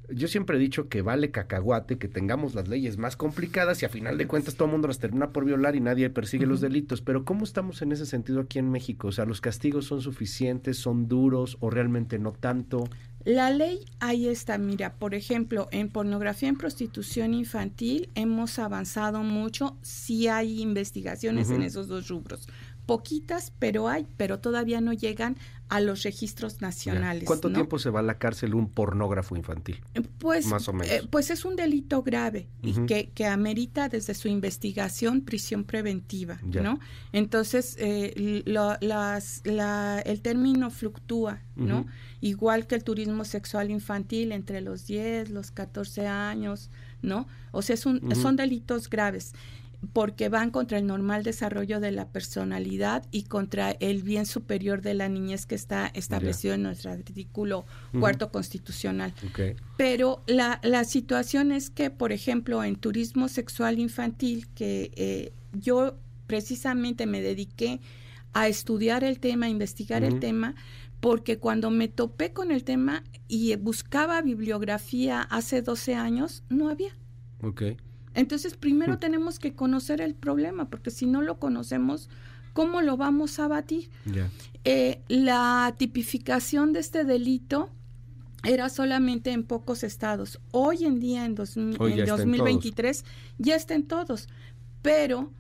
yo 0.10 0.28
siempre 0.28 0.58
he 0.58 0.60
dicho 0.60 0.88
que 0.88 1.02
vale 1.02 1.32
cacahuate 1.32 1.98
que 1.98 2.08
tengamos 2.08 2.56
las 2.56 2.68
leyes 2.68 2.98
más 2.98 3.16
complicadas 3.16 3.82
y 3.82 3.86
a 3.86 3.90
final 3.90 4.18
de 4.18 4.28
cuentas 4.28 4.56
todo 4.56 4.66
el 4.66 4.72
mundo 4.72 4.88
las 4.88 5.00
termina 5.00 5.32
por 5.32 5.46
violar 5.46 5.76
y 5.76 5.82
nadie 5.82 6.10
persigue 6.10 6.46
los 6.46 6.62
delitos. 6.62 7.02
Pero 7.02 7.26
¿cómo 7.26 7.44
estamos 7.44 7.82
en 7.82 7.92
ese 7.92 8.06
sentido 8.06 8.42
aquí 8.42 8.60
en 8.60 8.72
México? 8.72 9.10
O 9.10 9.12
sea, 9.12 9.26
¿los 9.26 9.42
castigos 9.42 9.86
son 9.86 10.02
suficientes, 10.02 10.78
son 10.78 11.08
duros 11.08 11.58
o 11.60 11.70
realmente 11.70 12.20
no 12.20 12.32
tanto? 12.32 12.90
La 13.26 13.50
ley 13.50 13.84
ahí 14.00 14.28
está, 14.28 14.58
mira, 14.58 14.94
por 14.94 15.14
ejemplo, 15.14 15.68
en 15.72 15.90
pornografía 15.90 16.48
en 16.48 16.58
prostitución 16.58 17.34
infantil 17.34 18.10
hemos 18.16 18.58
avanzado 18.58 19.24
mucho, 19.24 19.76
sí 19.82 20.30
hay 20.30 20.62
investigaciones 20.62 21.50
en 21.50 21.62
esos 21.62 21.88
dos 21.88 22.08
rubros 22.08 22.48
poquitas, 22.88 23.54
pero 23.60 23.88
hay, 23.88 24.08
pero 24.18 24.40
todavía 24.40 24.82
no 24.82 24.94
llegan 24.94 25.38
a 25.70 25.82
los 25.82 26.04
registros 26.04 26.62
nacionales. 26.62 27.26
¿Cuánto 27.26 27.52
tiempo 27.52 27.78
se 27.78 27.90
va 27.90 28.00
a 28.00 28.04
la 28.04 28.18
cárcel 28.18 28.56
un 28.56 28.70
pornógrafo 28.70 29.36
infantil? 29.36 29.82
Eh, 29.94 30.02
pues, 30.02 30.46
Más 30.48 30.68
o 30.68 30.74
menos. 30.74 30.88
Eh, 30.88 31.08
pues 31.10 31.30
es 31.30 31.44
un 31.46 31.56
delito 31.56 32.04
grave 32.04 32.48
y 32.62 32.74
que, 32.86 33.10
que, 33.10 33.26
amerita 33.26 33.90
desde 33.90 34.14
su 34.14 34.28
investigación 34.30 35.22
prisión 35.22 35.66
preventiva, 35.66 36.40
¿no? 36.44 36.80
Entonces, 37.12 37.76
eh, 37.80 38.44
las, 38.46 39.42
la, 39.44 40.00
el 40.06 40.22
término 40.22 40.70
fluctúa, 40.70 41.42
¿no? 41.56 41.86
Igual 42.22 42.66
que 42.66 42.76
el 42.76 42.84
turismo 42.84 43.26
sexual 43.26 43.70
infantil 43.70 44.32
entre 44.32 44.62
los 44.62 44.88
10, 44.88 45.30
los 45.30 45.52
14 45.52 46.08
años, 46.08 46.70
¿no? 47.02 47.28
O 47.52 47.62
sea, 47.62 47.74
es 47.74 47.86
un, 47.86 48.16
son 48.16 48.36
delitos 48.36 48.90
graves 48.90 49.34
porque 49.94 50.30
van 50.30 50.50
contra 50.50 50.80
el 50.80 50.88
normal 50.88 51.24
desarrollo 51.24 51.80
de 51.80 51.92
la 51.92 52.08
personalidad 52.10 53.06
y 53.12 53.24
contra 53.24 53.72
el 53.72 54.02
bien 54.02 54.26
superior 54.26 54.82
de 54.82 54.96
la 54.96 55.08
niñez 55.08 55.46
que 55.46 55.56
está 55.56 55.88
establecido 55.94 56.56
en 56.56 56.64
nuestro 56.64 56.92
artículo 56.92 57.66
cuarto 58.00 58.32
constitucional. 58.32 59.14
Pero 59.78 60.24
la, 60.26 60.60
la, 60.64 60.84
situación 60.84 61.52
es 61.52 61.70
que, 61.70 61.90
por 61.90 62.12
ejemplo, 62.12 62.64
en 62.64 62.76
turismo 62.76 63.28
sexual 63.28 63.78
infantil, 63.80 64.48
que 64.56 64.92
eh, 64.96 65.34
yo 65.54 65.98
precisamente 66.26 67.06
me 67.06 67.22
dediqué 67.22 67.80
a 68.34 68.48
estudiar 68.48 69.04
el 69.04 69.20
tema, 69.20 69.46
a 69.46 69.50
investigar 69.50 70.04
el 70.04 70.20
tema, 70.20 70.56
porque 71.00 71.38
cuando 71.38 71.70
me 71.70 71.88
topé 71.88 72.34
con 72.34 72.52
el 72.52 72.64
tema 72.64 73.04
y 73.28 73.56
buscaba 73.56 74.22
bibliografía 74.22 75.22
hace 75.22 75.62
12 75.62 75.96
años, 75.96 76.44
no 76.50 76.70
había. 76.70 76.96
Okay. 77.42 77.78
Entonces, 78.18 78.58
primero 78.58 78.96
hmm. 78.96 79.00
tenemos 79.00 79.38
que 79.38 79.54
conocer 79.54 80.02
el 80.02 80.16
problema, 80.16 80.70
porque 80.70 80.90
si 80.90 81.06
no 81.06 81.22
lo 81.22 81.38
conocemos, 81.38 82.10
¿cómo 82.54 82.82
lo 82.82 82.98
vamos 82.98 83.38
a 83.38 83.46
abatir? 83.46 83.92
Eh, 84.64 85.02
la 85.08 85.76
tipificación 85.78 86.74
de 86.74 86.80
este 86.80 87.04
delito 87.04 87.70
era 88.44 88.70
solamente 88.70 89.32
en 89.32 89.44
pocos 89.44 89.84
estados. 89.84 90.40
Hoy 90.50 90.86
en 90.86 91.00
día, 91.00 91.26
en, 91.26 91.36
2023, 91.36 93.06
ya 93.38 93.56
está 93.56 93.76
en 93.76 93.84
todos, 93.84 94.30
pero 94.82 95.32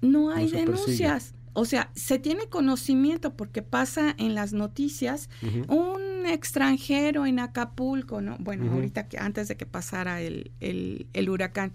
no 0.00 0.30
hay 0.30 0.50
denuncias. 0.50 1.34
O 1.52 1.66
sea, 1.66 1.90
se 1.94 2.18
tiene 2.18 2.46
conocimiento 2.46 3.36
porque 3.36 3.60
pasa 3.60 4.14
en 4.16 4.34
las 4.34 4.54
noticias 4.54 5.28
un 5.68 6.24
extranjero 6.24 7.26
en 7.26 7.40
Acapulco, 7.40 8.22
¿no? 8.22 8.38
Bueno, 8.40 8.72
ahorita 8.72 9.06
que 9.06 9.18
antes 9.18 9.48
de 9.48 9.58
que 9.58 9.66
pasara 9.66 10.22
el, 10.22 10.50
el 10.60 11.28
huracán 11.28 11.72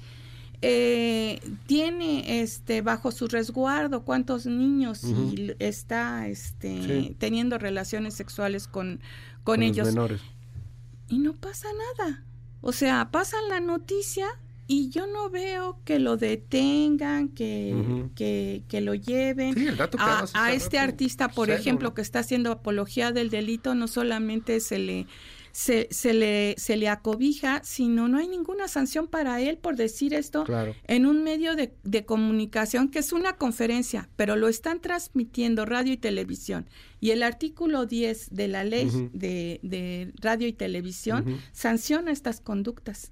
eh, 0.61 1.39
tiene 1.67 2.41
este 2.41 2.81
bajo 2.81 3.11
su 3.11 3.27
resguardo 3.27 4.03
cuántos 4.03 4.45
niños 4.45 5.03
y 5.03 5.53
está 5.59 6.27
este 6.27 7.15
teniendo 7.19 7.57
relaciones 7.59 8.15
sexuales 8.15 8.67
con, 8.67 8.99
con, 9.43 9.61
ellos. 9.61 9.89
y 11.09 11.19
no 11.19 11.33
pasa 11.33 11.67
nada. 11.97 12.23
O 12.61 12.71
sea 12.71 13.09
pasan 13.11 13.49
la 13.49 13.59
noticia 13.59 14.27
y 14.69 14.89
yo 14.89 15.07
no 15.07 15.29
veo 15.29 15.79
que 15.85 15.97
lo 15.97 16.17
detengan, 16.17 17.29
que, 17.29 18.09
que, 18.67 18.81
lo 18.81 18.95
lleven. 18.95 19.55
a, 20.33 20.51
este 20.51 20.77
artista, 20.77 21.29
por 21.29 21.49
ejemplo, 21.51 21.93
que 21.93 22.01
está 22.01 22.19
haciendo 22.19 22.51
apología 22.51 23.13
del 23.13 23.29
delito, 23.29 23.75
no 23.75 23.87
solamente 23.87 24.59
se 24.59 24.77
le 24.77 25.07
se, 25.57 25.87
se, 25.89 26.13
le, 26.13 26.53
se 26.59 26.77
le 26.77 26.87
acobija, 26.87 27.61
sino 27.63 28.07
no 28.07 28.19
hay 28.19 28.27
ninguna 28.27 28.67
sanción 28.67 29.07
para 29.07 29.41
él 29.41 29.57
por 29.57 29.75
decir 29.75 30.13
esto 30.13 30.45
en 30.83 31.07
un 31.07 31.23
medio 31.23 31.55
de, 31.55 31.73
de, 31.83 32.05
comunicación 32.05 32.89
que 32.89 32.99
es 32.99 33.11
una 33.11 33.37
conferencia, 33.37 34.07
pero 34.15 34.35
lo 34.35 34.49
están 34.49 34.81
transmitiendo 34.81 35.65
radio 35.65 35.93
y 35.93 35.97
televisión. 35.97 36.67
Y 36.99 37.09
el 37.09 37.23
artículo 37.23 37.87
10 37.87 38.29
de 38.35 38.47
la 38.47 38.63
ley 38.63 39.09
de, 39.13 39.59
de, 39.63 40.13
radio 40.21 40.47
y 40.47 40.53
televisión 40.53 41.39
sanciona 41.53 42.11
estas 42.11 42.39
conductas. 42.39 43.09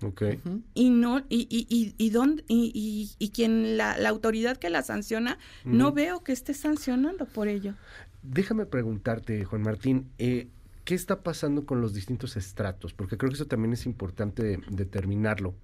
Y 0.76 0.92
no, 0.92 1.26
y, 1.28 1.48
y, 1.50 1.66
y, 1.68 1.96
y, 1.98 2.12
y, 2.48 3.10
y, 3.18 3.30
quien 3.30 3.76
la, 3.76 3.98
la, 3.98 4.10
autoridad 4.10 4.58
que 4.58 4.70
la 4.70 4.84
sanciona, 4.84 5.40
no 5.64 5.94
veo 5.94 6.24
que 6.24 6.32
esté 6.32 6.54
sancionando 6.54 7.26
por 7.26 7.48
ello. 7.48 7.74
Déjame 8.22 8.68
preguntarte, 8.68 9.46
Juan 9.46 9.62
Martín, 9.62 10.12
eh, 10.20 10.48
¿qué 10.86 10.96
está 10.96 11.24
pasando 11.24 11.66
con 11.66 11.82
los 11.82 11.94
distintos 11.94 12.38
estratos? 12.38 12.94
Porque 12.94 13.18
creo 13.18 13.30
que 13.30 13.36
eso 13.36 13.48
también 13.48 13.74
es 13.74 13.86
importante 13.86 14.60
determinarlo. 14.70 15.56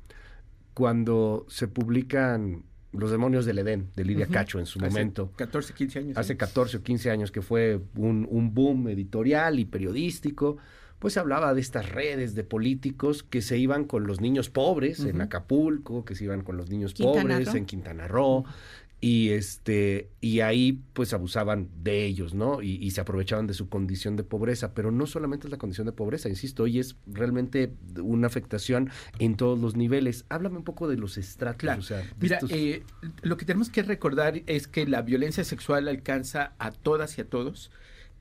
Cuando 0.73 1.45
se 1.47 1.67
publican 1.67 2.63
Los 2.93 3.09
demonios 3.09 3.45
del 3.45 3.59
Edén, 3.59 3.89
de 3.95 4.03
Lidia 4.03 4.27
Cacho 4.27 4.59
en 4.59 4.65
su 4.65 4.77
momento. 4.77 5.31
14, 5.37 5.73
15 5.73 5.99
años. 5.99 6.17
Hace 6.17 6.35
14 6.35 6.77
o 6.77 6.83
15 6.83 7.09
años 7.09 7.31
que 7.31 7.41
fue 7.41 7.79
un, 7.95 8.27
un 8.29 8.53
boom 8.53 8.89
editorial 8.89 9.59
y 9.59 9.65
periodístico 9.65 10.57
pues 11.01 11.15
se 11.15 11.19
hablaba 11.19 11.55
de 11.55 11.61
estas 11.61 11.89
redes 11.89 12.35
de 12.35 12.43
políticos 12.43 13.23
que 13.23 13.41
se 13.41 13.57
iban 13.57 13.85
con 13.85 14.05
los 14.05 14.21
niños 14.21 14.51
pobres 14.51 14.99
en 14.99 15.19
Acapulco, 15.19 16.05
que 16.05 16.13
se 16.13 16.25
iban 16.25 16.43
con 16.43 16.57
los 16.57 16.69
niños 16.69 16.93
pobres 16.93 17.55
en 17.55 17.65
Quintana 17.65 18.07
Roo, 18.07 18.45
y 19.03 19.31
este 19.31 20.11
y 20.21 20.41
ahí 20.41 20.79
pues 20.93 21.11
abusaban 21.13 21.69
de 21.81 22.05
ellos 22.05 22.35
no 22.35 22.61
y, 22.61 22.91
se 22.91 23.01
aprovechaban 23.01 23.47
de 23.47 23.55
su 23.55 23.67
condición 23.67 24.15
de 24.15 24.23
pobreza 24.23 24.75
pero 24.75 24.91
no 24.91 25.07
solamente 25.07 25.47
es 25.47 25.51
la 25.51 25.57
condición 25.57 25.87
de 25.87 25.91
pobreza 25.91 26.29
insisto 26.29 26.63
hoy 26.63 26.77
es 26.77 26.95
realmente 27.07 27.73
una 27.99 28.27
afectación 28.27 28.91
en 29.17 29.35
todos 29.35 29.59
los 29.59 29.75
niveles. 29.75 30.25
Háblame 30.29 30.57
un 30.57 30.63
poco 30.63 30.87
de 30.87 30.97
los 30.97 31.17
estratos 31.17 31.91
mira 32.19 32.39
eh, 32.49 32.83
lo 33.23 33.37
que 33.37 33.45
tenemos 33.45 33.69
que 33.69 33.81
recordar 33.81 34.43
es 34.45 34.67
que 34.67 34.85
la 34.85 35.01
violencia 35.01 35.43
sexual 35.43 35.87
alcanza 35.87 36.53
a 36.59 36.71
todas 36.71 37.17
y 37.17 37.21
a 37.21 37.25
todos 37.25 37.71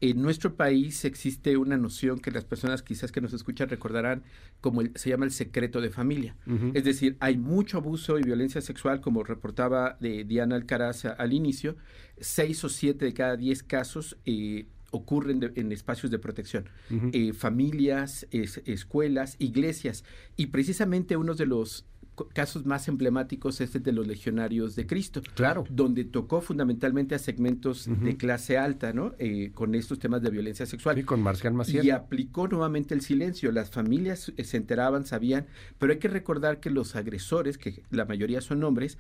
en 0.00 0.23
nuestro 0.23 0.54
país 0.54 1.04
existe 1.04 1.57
una 1.57 1.76
noción 1.76 2.21
que 2.21 2.30
las 2.30 2.45
personas 2.45 2.83
quizás 2.83 3.12
que 3.12 3.21
nos 3.21 3.33
escuchan 3.33 3.69
recordarán 3.69 4.23
como 4.61 4.83
se 4.95 5.11
llama 5.11 5.26
el 5.26 5.30
secreto 5.30 5.80
de 5.80 5.90
familia. 5.90 6.37
Es 6.75 6.85
decir, 6.85 7.16
hay 7.21 7.37
mucho 7.37 7.78
abuso 7.78 8.19
y 8.19 8.23
violencia 8.23 8.61
sexual, 8.61 9.00
como 9.00 9.23
reportaba 9.25 9.97
de 10.00 10.25
Diana 10.25 10.57
Alcaraz 10.57 11.04
al 11.04 11.33
inicio, 11.33 11.76
seis 12.19 12.64
o 12.64 12.69
siete 12.69 13.04
de 13.04 13.14
cada 13.14 13.37
diez 13.37 13.62
casos 13.62 14.16
eh, 14.25 14.66
ocurren 14.90 15.52
en 15.54 15.73
espacios 15.73 16.11
de 16.11 16.19
protección, 16.19 16.69
eh, 17.12 17.33
familias, 17.33 18.26
escuelas, 18.30 19.37
iglesias, 19.38 20.04
y 20.37 20.47
precisamente 20.47 21.16
uno 21.16 21.35
de 21.35 21.47
los 21.47 21.85
casos 22.29 22.67
más 22.67 22.89
emblemáticos 22.89 23.61
es 23.61 23.75
el 23.75 23.83
de 23.83 23.93
los 23.93 24.07
legionarios 24.07 24.77
de 24.77 24.87
Cristo. 24.87 25.23
Claro. 25.35 25.65
Donde 25.71 26.05
tocó 26.05 26.41
fundamentalmente 26.41 27.15
a 27.15 27.19
segmentos 27.19 27.89
de 27.89 28.17
clase 28.17 28.59
alta, 28.59 28.93
¿no? 28.93 29.15
Eh, 29.19 29.50
con 29.55 29.75
estos 29.75 29.99
temas 29.99 30.23
de 30.23 30.31
violencia 30.31 30.67
sexual. 30.67 30.99
Y 30.99 31.05
con 31.05 31.23
Marcial 31.23 31.55
Maciel. 31.55 31.85
Y 31.85 31.91
aplicó 31.91 32.49
nuevamente 32.49 32.95
el 32.95 33.00
silencio. 33.00 33.53
Las 33.53 33.71
familias 33.71 34.33
eh, 34.37 34.45
se 34.45 34.57
enteraban, 34.57 35.05
sabían, 35.05 35.47
pero 35.79 35.93
hay 35.93 35.99
que 35.99 36.09
recordar 36.09 36.61
que 36.61 36.71
los 36.71 36.97
agresores, 36.97 37.59
que 37.59 37.83
la 37.91 38.05
mayoría 38.05 38.41
son 38.41 38.62
hombres, 38.65 38.99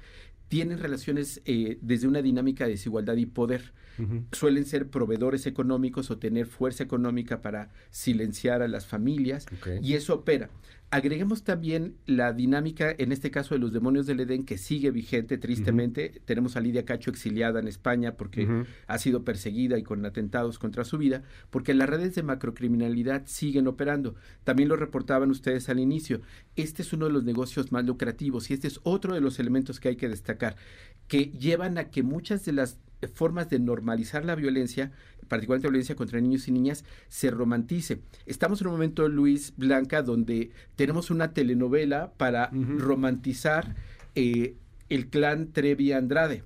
tienen 0.48 0.78
relaciones 0.78 1.40
eh, 1.44 1.78
desde 1.80 2.08
una 2.08 2.22
dinámica 2.22 2.64
de 2.64 2.70
desigualdad 2.72 3.16
y 3.16 3.26
poder. 3.26 3.72
Suelen 4.32 4.64
ser 4.64 4.88
proveedores 4.88 5.46
económicos 5.46 6.10
o 6.10 6.18
tener 6.18 6.46
fuerza 6.46 6.84
económica 6.84 7.42
para 7.42 7.70
silenciar 7.90 8.62
a 8.62 8.68
las 8.68 8.86
familias 8.86 9.46
y 9.82 9.94
eso 9.94 10.14
opera. 10.14 10.50
Agreguemos 10.92 11.44
también 11.44 11.94
la 12.06 12.32
dinámica, 12.32 12.92
en 12.98 13.12
este 13.12 13.30
caso 13.30 13.54
de 13.54 13.60
los 13.60 13.72
demonios 13.72 14.06
del 14.06 14.18
Edén, 14.18 14.44
que 14.44 14.58
sigue 14.58 14.90
vigente 14.90 15.38
tristemente. 15.38 16.20
Tenemos 16.24 16.56
a 16.56 16.60
Lidia 16.60 16.84
Cacho 16.84 17.12
exiliada 17.12 17.60
en 17.60 17.68
España 17.68 18.16
porque 18.16 18.64
ha 18.88 18.98
sido 18.98 19.24
perseguida 19.24 19.78
y 19.78 19.84
con 19.84 20.04
atentados 20.04 20.58
contra 20.58 20.84
su 20.84 20.98
vida, 20.98 21.22
porque 21.50 21.74
las 21.74 21.88
redes 21.88 22.16
de 22.16 22.24
macrocriminalidad 22.24 23.22
siguen 23.26 23.68
operando. 23.68 24.16
También 24.42 24.68
lo 24.68 24.74
reportaban 24.74 25.30
ustedes 25.30 25.68
al 25.68 25.78
inicio. 25.78 26.22
Este 26.56 26.82
es 26.82 26.92
uno 26.92 27.06
de 27.06 27.12
los 27.12 27.22
negocios 27.22 27.70
más 27.70 27.84
lucrativos 27.84 28.50
y 28.50 28.54
este 28.54 28.66
es 28.66 28.80
otro 28.82 29.14
de 29.14 29.20
los 29.20 29.38
elementos 29.38 29.78
que 29.78 29.90
hay 29.90 29.96
que 29.96 30.08
destacar, 30.08 30.56
que 31.06 31.26
llevan 31.26 31.78
a 31.78 31.90
que 31.90 32.02
muchas 32.02 32.44
de 32.44 32.52
las 32.52 32.80
formas 33.08 33.48
de 33.50 33.58
normalizar 33.58 34.24
la 34.24 34.34
violencia, 34.34 34.92
particularmente 35.28 35.68
la 35.68 35.72
violencia 35.72 35.96
contra 35.96 36.20
niños 36.20 36.48
y 36.48 36.52
niñas, 36.52 36.84
se 37.08 37.30
romantice. 37.30 38.00
Estamos 38.26 38.60
en 38.60 38.68
un 38.68 38.74
momento, 38.74 39.08
Luis 39.08 39.54
Blanca, 39.56 40.02
donde 40.02 40.50
tenemos 40.76 41.10
una 41.10 41.32
telenovela 41.32 42.12
para 42.16 42.50
romantizar 42.50 43.74
eh, 44.14 44.56
el 44.88 45.08
clan 45.08 45.52
Trevi 45.52 45.92
Andrade. 45.92 46.44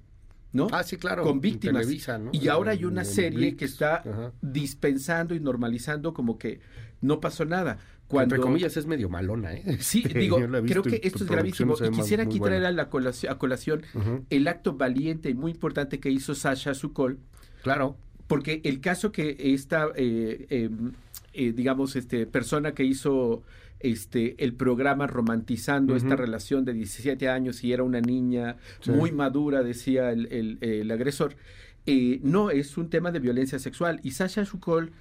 ¿no? 0.52 0.68
Ah, 0.70 0.84
sí, 0.84 0.96
claro. 0.96 1.24
Con 1.24 1.40
víctimas. 1.40 1.86
Y 2.32 2.48
ahora 2.48 2.70
hay 2.72 2.84
una 2.84 3.04
serie 3.04 3.56
que 3.56 3.64
está 3.64 4.32
dispensando 4.40 5.34
y 5.34 5.40
normalizando 5.40 6.14
como 6.14 6.38
que 6.38 6.60
no 7.00 7.20
pasó 7.20 7.44
nada. 7.44 7.78
Cuando, 8.08 8.34
Entre 8.34 8.44
comillas 8.44 8.76
es 8.76 8.86
medio 8.86 9.08
malona, 9.08 9.54
¿eh? 9.54 9.78
Sí, 9.80 10.02
digo, 10.02 10.36
creo 10.66 10.82
que 10.82 11.00
esto 11.02 11.24
es 11.24 11.30
gravísimo. 11.30 11.74
Y 11.82 11.90
quisiera 11.90 12.24
aquí 12.24 12.38
traer 12.38 12.66
a 12.66 12.72
la 12.72 12.90
colación, 12.90 13.32
a 13.32 13.38
colación 13.38 13.82
el 14.30 14.48
acto 14.48 14.74
valiente 14.74 15.30
y 15.30 15.34
muy 15.34 15.52
importante 15.52 16.00
que 16.00 16.10
hizo 16.10 16.34
Sasha 16.34 16.74
Sukol. 16.74 17.18
Claro. 17.62 17.96
Porque 18.26 18.60
el 18.64 18.80
caso 18.80 19.12
que 19.12 19.36
esta, 19.38 19.88
eh, 19.96 20.46
em, 20.48 20.92
eh, 21.34 21.52
digamos, 21.52 21.94
este, 21.96 22.26
persona 22.26 22.72
que 22.72 22.84
hizo 22.84 23.42
este, 23.80 24.42
el 24.42 24.54
programa 24.54 25.06
romantizando 25.06 25.94
esta 25.94 26.16
relación 26.16 26.64
de 26.64 26.72
17 26.72 27.28
años 27.28 27.62
y 27.64 27.72
era 27.72 27.82
una 27.82 28.00
niña 28.00 28.56
muy 28.86 29.12
madura, 29.12 29.62
decía 29.62 30.10
el, 30.10 30.58
el, 30.60 30.90
agresor, 30.90 31.36
eh, 31.84 32.18
no, 32.22 32.50
es 32.50 32.78
un 32.78 32.88
tema 32.88 33.10
de 33.12 33.18
violencia 33.18 33.58
sexual. 33.58 34.00
Y 34.02 34.12
Sasha 34.12 34.46
Sukol 34.46 34.92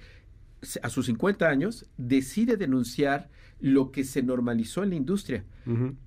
a 0.82 0.90
sus 0.90 1.06
50 1.06 1.48
años, 1.48 1.86
decide 1.96 2.56
denunciar 2.56 3.28
lo 3.60 3.92
que 3.92 4.04
se 4.04 4.22
normalizó 4.22 4.82
en 4.82 4.90
la 4.90 4.96
industria. 4.96 5.44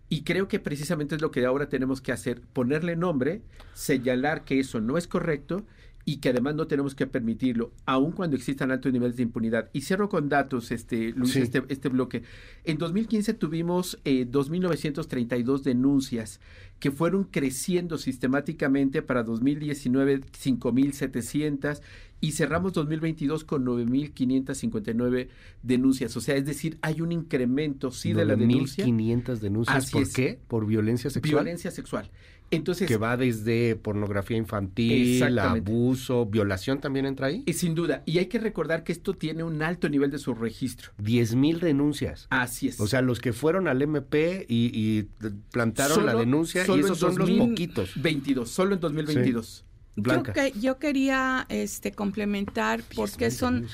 Y 0.09 0.23
creo 0.23 0.47
que 0.47 0.59
precisamente 0.59 1.15
es 1.15 1.21
lo 1.21 1.31
que 1.31 1.45
ahora 1.45 1.69
tenemos 1.69 2.01
que 2.01 2.11
hacer, 2.11 2.41
ponerle 2.53 2.95
nombre, 2.95 3.41
señalar 3.73 4.43
que 4.43 4.59
eso 4.59 4.79
no 4.79 4.97
es 4.97 5.07
correcto 5.07 5.65
y 6.05 6.17
que 6.17 6.29
además 6.29 6.55
no 6.55 6.67
tenemos 6.67 6.95
que 6.95 7.05
permitirlo, 7.05 7.73
aun 7.85 8.13
cuando 8.13 8.37
existan 8.37 8.71
altos 8.71 8.93
niveles 8.93 9.17
de 9.17 9.23
impunidad. 9.23 9.69
Y 9.73 9.81
cierro 9.81 10.07
con 10.07 10.29
datos, 10.29 10.71
este, 10.71 11.11
Luis, 11.11 11.35
este, 11.35 11.63
este, 11.67 11.89
bloque. 11.89 12.23
En 12.63 12.77
2015 12.77 13.33
tuvimos 13.33 13.99
eh, 14.05 14.25
2.932 14.25 15.63
denuncias 15.63 16.39
que 16.79 16.91
fueron 16.91 17.25
creciendo 17.25 17.97
sistemáticamente 17.97 19.01
para 19.01 19.23
2019 19.23 20.21
5.700 20.21 21.81
y 22.19 22.32
cerramos 22.32 22.73
2022 22.73 23.43
con 23.43 23.65
9.559 23.65 25.27
denuncias. 25.63 26.17
O 26.17 26.21
sea, 26.21 26.36
es 26.36 26.45
decir, 26.45 26.77
hay 26.82 27.01
un 27.01 27.12
incremento, 27.12 27.91
sí, 27.91 28.13
de 28.13 28.25
la 28.25 28.36
denuncia. 28.36 28.86
9.500 28.86 29.39
denuncias. 29.39 29.91
¿Por 29.91 30.12
qué? 30.12 30.39
¿Por 30.47 30.65
violencia 30.65 31.10
sexual? 31.10 31.43
Violencia 31.43 31.71
sexual. 31.71 32.10
Entonces, 32.49 32.88
que 32.88 32.95
va 32.95 33.17
desde 33.17 33.75
pornografía 33.75 34.38
infantil, 34.38 35.21
abuso, 35.38 36.25
violación 36.25 36.80
también 36.80 37.06
entra 37.06 37.27
ahí. 37.27 37.43
Y 37.45 37.53
sin 37.53 37.75
duda. 37.75 38.03
Y 38.06 38.19
hay 38.19 38.27
que 38.27 38.39
recordar 38.39 38.84
que 38.86 38.93
esto 38.93 39.13
tiene 39.13 39.43
un 39.43 39.62
alto 39.62 39.89
nivel 39.89 40.12
de 40.12 40.17
subregistro. 40.17 40.91
10 40.97 41.36
mil 41.36 41.60
denuncias. 41.60 42.27
Así 42.30 42.69
es. 42.69 42.80
O 42.80 42.88
sea, 42.88 43.01
los 43.01 43.19
que 43.19 43.34
fueron 43.34 43.67
al 43.67 43.82
MP 43.82 44.45
y, 44.47 45.03
plantaron 45.51 46.06
la 46.06 46.15
denuncia 46.15 46.65
y 46.67 46.80
esos 46.80 46.99
son 46.99 47.17
los 47.17 47.30
poquitos. 47.30 47.91
22, 48.01 48.49
solo 48.49 48.75
en 48.75 48.80
2022. 48.80 49.65
Blanca. 49.97 50.33
Yo, 50.33 50.53
que, 50.53 50.60
yo 50.60 50.79
quería 50.79 51.45
este, 51.49 51.91
complementar 51.91 52.83
porque 52.95 53.31
son... 53.31 53.67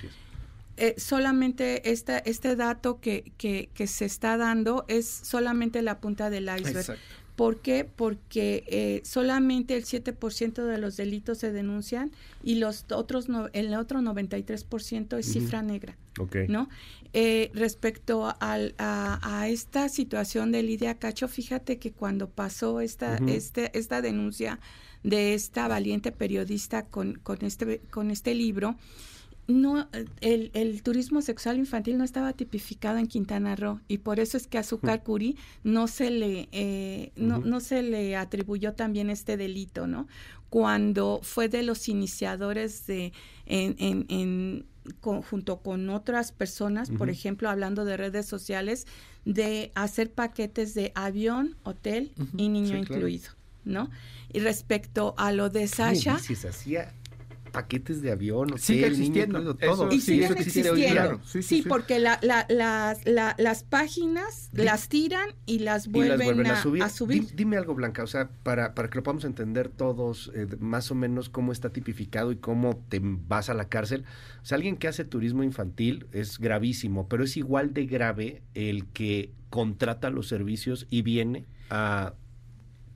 Eh, 0.75 0.95
solamente 0.97 1.91
esta, 1.91 2.17
este 2.17 2.55
dato 2.55 2.99
que, 2.99 3.31
que, 3.37 3.69
que, 3.75 3.85
se 3.85 4.05
está 4.05 4.37
dando 4.37 4.85
es 4.87 5.07
solamente 5.07 5.83
la 5.83 5.99
punta 5.99 6.31
del 6.31 6.45
iceberg. 6.45 6.77
Exacto. 6.77 7.03
¿Por 7.35 7.61
qué? 7.61 7.83
Porque 7.83 8.63
eh, 8.67 9.01
solamente 9.03 9.75
el 9.75 9.85
7% 9.85 10.63
de 10.63 10.77
los 10.77 10.97
delitos 10.97 11.39
se 11.39 11.51
denuncian 11.51 12.11
y 12.43 12.55
los 12.55 12.85
otros 12.91 13.27
el 13.53 13.73
otro 13.73 14.01
93% 14.01 15.17
es 15.17 15.25
cifra 15.31 15.63
negra. 15.63 15.97
¿No? 16.47 16.69
Eh, 17.13 17.49
respecto 17.55 18.35
a, 18.39 19.47
esta 19.47 19.89
situación 19.89 20.51
de 20.51 20.61
Lidia 20.61 20.99
Cacho, 20.99 21.27
fíjate 21.27 21.79
que 21.79 21.91
cuando 21.91 22.29
pasó 22.29 22.81
esta, 22.81 23.17
este, 23.27 23.75
esta 23.77 24.03
denuncia 24.03 24.59
de 25.03 25.33
esta 25.33 25.67
valiente 25.67 26.11
periodista 26.11 26.85
con, 26.85 27.15
con, 27.15 27.43
este, 27.43 27.79
con 27.91 28.11
este 28.11 28.33
libro, 28.33 28.75
no 29.47 29.89
el, 30.21 30.51
el, 30.53 30.83
turismo 30.83 31.21
sexual 31.21 31.57
infantil 31.57 31.97
no 31.97 32.05
estaba 32.05 32.31
tipificado 32.31 32.97
en 32.97 33.07
Quintana 33.07 33.57
Roo 33.57 33.81
y 33.89 33.97
por 33.97 34.21
eso 34.21 34.37
es 34.37 34.47
que 34.47 34.57
a 34.57 34.61
Azúcar 34.61 35.03
Curí 35.03 35.37
no 35.65 35.87
se 35.87 36.11
le 36.11 36.47
eh, 36.53 37.11
no, 37.17 37.39
no 37.39 37.59
se 37.59 37.83
le 37.83 38.15
atribuyó 38.15 38.71
también 38.71 39.09
este 39.09 39.35
delito 39.35 39.85
no 39.85 40.07
cuando 40.49 41.19
fue 41.23 41.49
de 41.49 41.63
los 41.63 41.89
iniciadores 41.89 42.87
de 42.87 43.11
en, 43.45 43.75
en, 44.07 44.65
junto 45.01 45.61
con 45.61 45.89
otras 45.89 46.31
personas, 46.31 46.91
por 46.91 47.09
ejemplo, 47.09 47.49
hablando 47.49 47.85
de 47.85 47.97
redes 47.97 48.25
sociales, 48.25 48.85
de 49.25 49.71
hacer 49.75 50.11
paquetes 50.11 50.73
de 50.73 50.91
avión, 50.93 51.55
hotel 51.63 52.11
y 52.37 52.49
niño 52.49 52.77
incluido, 52.77 53.29
¿no? 53.65 53.89
Y 54.31 54.39
respecto 54.39 55.13
a 55.17 55.31
lo 55.31 55.49
de 55.49 55.67
Sasha... 55.67 56.15
hacía 56.15 56.93
paquetes 57.53 58.01
de 58.01 58.11
avión, 58.11 58.47
hotel, 58.47 58.59
sigue 58.59 58.87
existiendo 58.87 59.55
todo. 59.55 59.89
Y 59.91 60.01
siguen 60.01 60.33
existiendo. 60.37 61.21
Sí, 61.23 61.63
porque 61.69 61.99
la, 61.99 62.19
la, 62.21 62.45
la, 62.49 63.35
las 63.37 63.63
páginas 63.63 64.49
las 64.51 64.89
tiran 64.89 65.29
y 65.45 65.59
las 65.59 65.87
vuelven, 65.87 66.47
a, 66.47 66.89
subir. 66.89 67.35
Dime, 67.35 67.55
algo, 67.55 67.75
Blanca, 67.75 68.03
o 68.03 68.07
sea, 68.07 68.29
para, 68.41 68.73
para 68.73 68.89
que 68.89 68.95
lo 68.97 69.03
podamos 69.03 69.23
entender 69.23 69.69
todos, 69.69 70.31
eh, 70.33 70.47
más 70.59 70.91
o 70.91 70.95
menos 70.95 71.29
cómo 71.29 71.51
está 71.51 71.69
tipificado 71.69 72.31
y 72.31 72.37
cómo 72.37 72.83
te 72.89 72.99
vas 73.01 73.49
a 73.49 73.53
la 73.53 73.69
cárcel. 73.69 74.03
O 74.41 74.45
sea, 74.45 74.55
alguien 74.55 74.75
que 74.75 74.87
hace 74.87 75.05
turismo 75.05 75.43
infantil 75.43 76.07
es 76.11 76.39
gravísimo, 76.39 77.07
pero 77.07 77.23
es 77.23 77.37
igual 77.37 77.73
de 77.73 77.85
grave 77.85 78.41
el 78.55 78.87
que 78.87 79.31
contrata 79.51 80.09
los 80.09 80.27
servicios 80.27 80.87
y 80.89 81.03
viene 81.03 81.45
a 81.69 82.15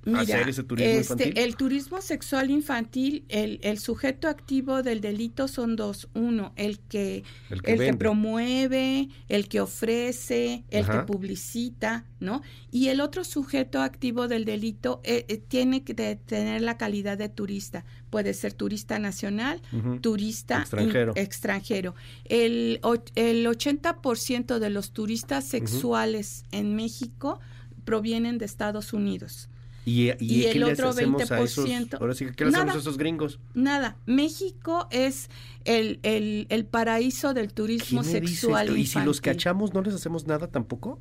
Mira, 0.08 0.42
este, 0.48 1.44
El 1.44 1.58
turismo 1.58 2.02
sexual 2.02 2.50
infantil, 2.50 3.26
el, 3.28 3.60
el, 3.62 3.78
sujeto 3.78 4.30
activo 4.30 4.82
del 4.82 5.02
delito 5.02 5.50
son 5.50 5.76
dos. 5.76 6.08
Uno, 6.14 6.54
el 6.56 6.80
que, 6.80 7.26
el 7.50 7.62
que, 7.62 7.94
promueve, 7.94 9.10
el 9.28 9.50
que 9.50 9.60
ofrece, 9.60 10.64
el 10.70 10.86
que 10.86 11.00
publicita, 11.00 12.06
¿no? 12.22 12.42
Y 12.72 12.88
el 12.88 13.02
otro 13.02 13.26
sujeto 13.26 13.82
activo 13.82 14.30
del 14.30 14.46
delito 14.46 15.02
eh, 15.04 15.26
eh, 15.28 15.38
tiene 15.46 15.84
que 15.84 15.94
tener 15.94 16.62
la 16.62 16.78
calidad 16.78 17.18
de 17.18 17.28
turista. 17.28 17.84
Puede 18.10 18.34
ser 18.34 18.54
turista 18.54 19.00
nacional, 19.00 19.62
turista 20.00 20.62
extranjero. 20.62 21.14
extranjero. 21.18 21.96
El, 22.24 22.80
el 23.16 23.46
80% 23.46 24.60
de 24.60 24.70
los 24.70 24.92
turistas 24.92 25.44
sexuales 25.44 26.46
en 26.52 26.78
México 26.78 27.42
provienen 27.84 28.38
de 28.38 28.46
Estados 28.46 28.94
Unidos. 28.94 29.50
¿Y, 29.88 30.10
el 30.10 30.64
otro 30.64 30.94
20%. 30.94 31.98
ahora 32.02 32.14
sí, 32.14 32.26
¿qué 32.36 32.44
le 32.44 32.52
hacemos 32.52 32.76
a 32.76 32.80
esos 32.80 32.98
gringos? 32.98 33.40
Nada. 33.54 33.96
México 34.06 34.90
es 34.92 35.30
el, 35.64 36.00
el, 36.04 36.66
paraíso 36.66 37.34
del 37.34 37.54
turismo 37.54 38.04
sexual. 38.04 38.78
¿Y 38.78 38.86
si 38.86 39.00
los 39.00 39.22
cachamos 39.22 39.74
no 39.74 39.82
les 39.82 39.94
hacemos 39.94 40.28
nada 40.28 40.48
tampoco? 40.48 41.00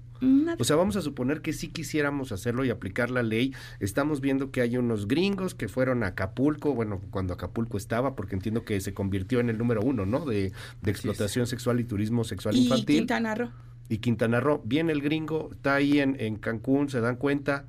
O 0.60 0.62
sea, 0.62 0.76
vamos 0.76 0.94
a 0.94 1.02
suponer 1.02 1.42
que 1.42 1.52
sí 1.52 1.66
quisiéramos 1.66 2.30
hacerlo 2.30 2.64
y 2.64 2.70
aplicar 2.70 3.10
la 3.10 3.24
ley. 3.24 3.52
Estamos 3.80 4.20
viendo 4.20 4.52
que 4.52 4.60
hay 4.60 4.76
unos 4.76 5.08
gringos 5.08 5.56
que 5.56 5.66
fueron 5.66 6.04
a 6.04 6.08
Acapulco, 6.08 6.72
bueno, 6.72 7.00
cuando 7.10 7.34
Acapulco 7.34 7.78
estaba, 7.78 8.14
porque 8.14 8.36
entiendo 8.36 8.64
que 8.64 8.80
se 8.80 8.94
convirtió 8.94 9.40
en 9.40 9.50
el 9.50 9.58
número 9.58 9.82
uno, 9.82 10.06
¿no? 10.06 10.24
De, 10.24 10.52
de 10.82 10.90
explotación 10.92 11.48
sexual 11.48 11.80
y 11.80 11.84
turismo 11.84 12.22
sexual 12.22 12.56
infantil. 12.56 12.94
Y 12.94 12.98
Quintana 13.00 13.34
Roo. 13.34 13.50
Y 13.88 13.98
Quintana 13.98 14.38
Roo. 14.38 14.62
Viene 14.64 14.92
el 14.92 15.02
gringo, 15.02 15.50
está 15.50 15.74
ahí 15.74 15.98
en, 15.98 16.16
en 16.20 16.36
Cancún, 16.36 16.88
se 16.88 17.00
dan 17.00 17.16
cuenta 17.16 17.66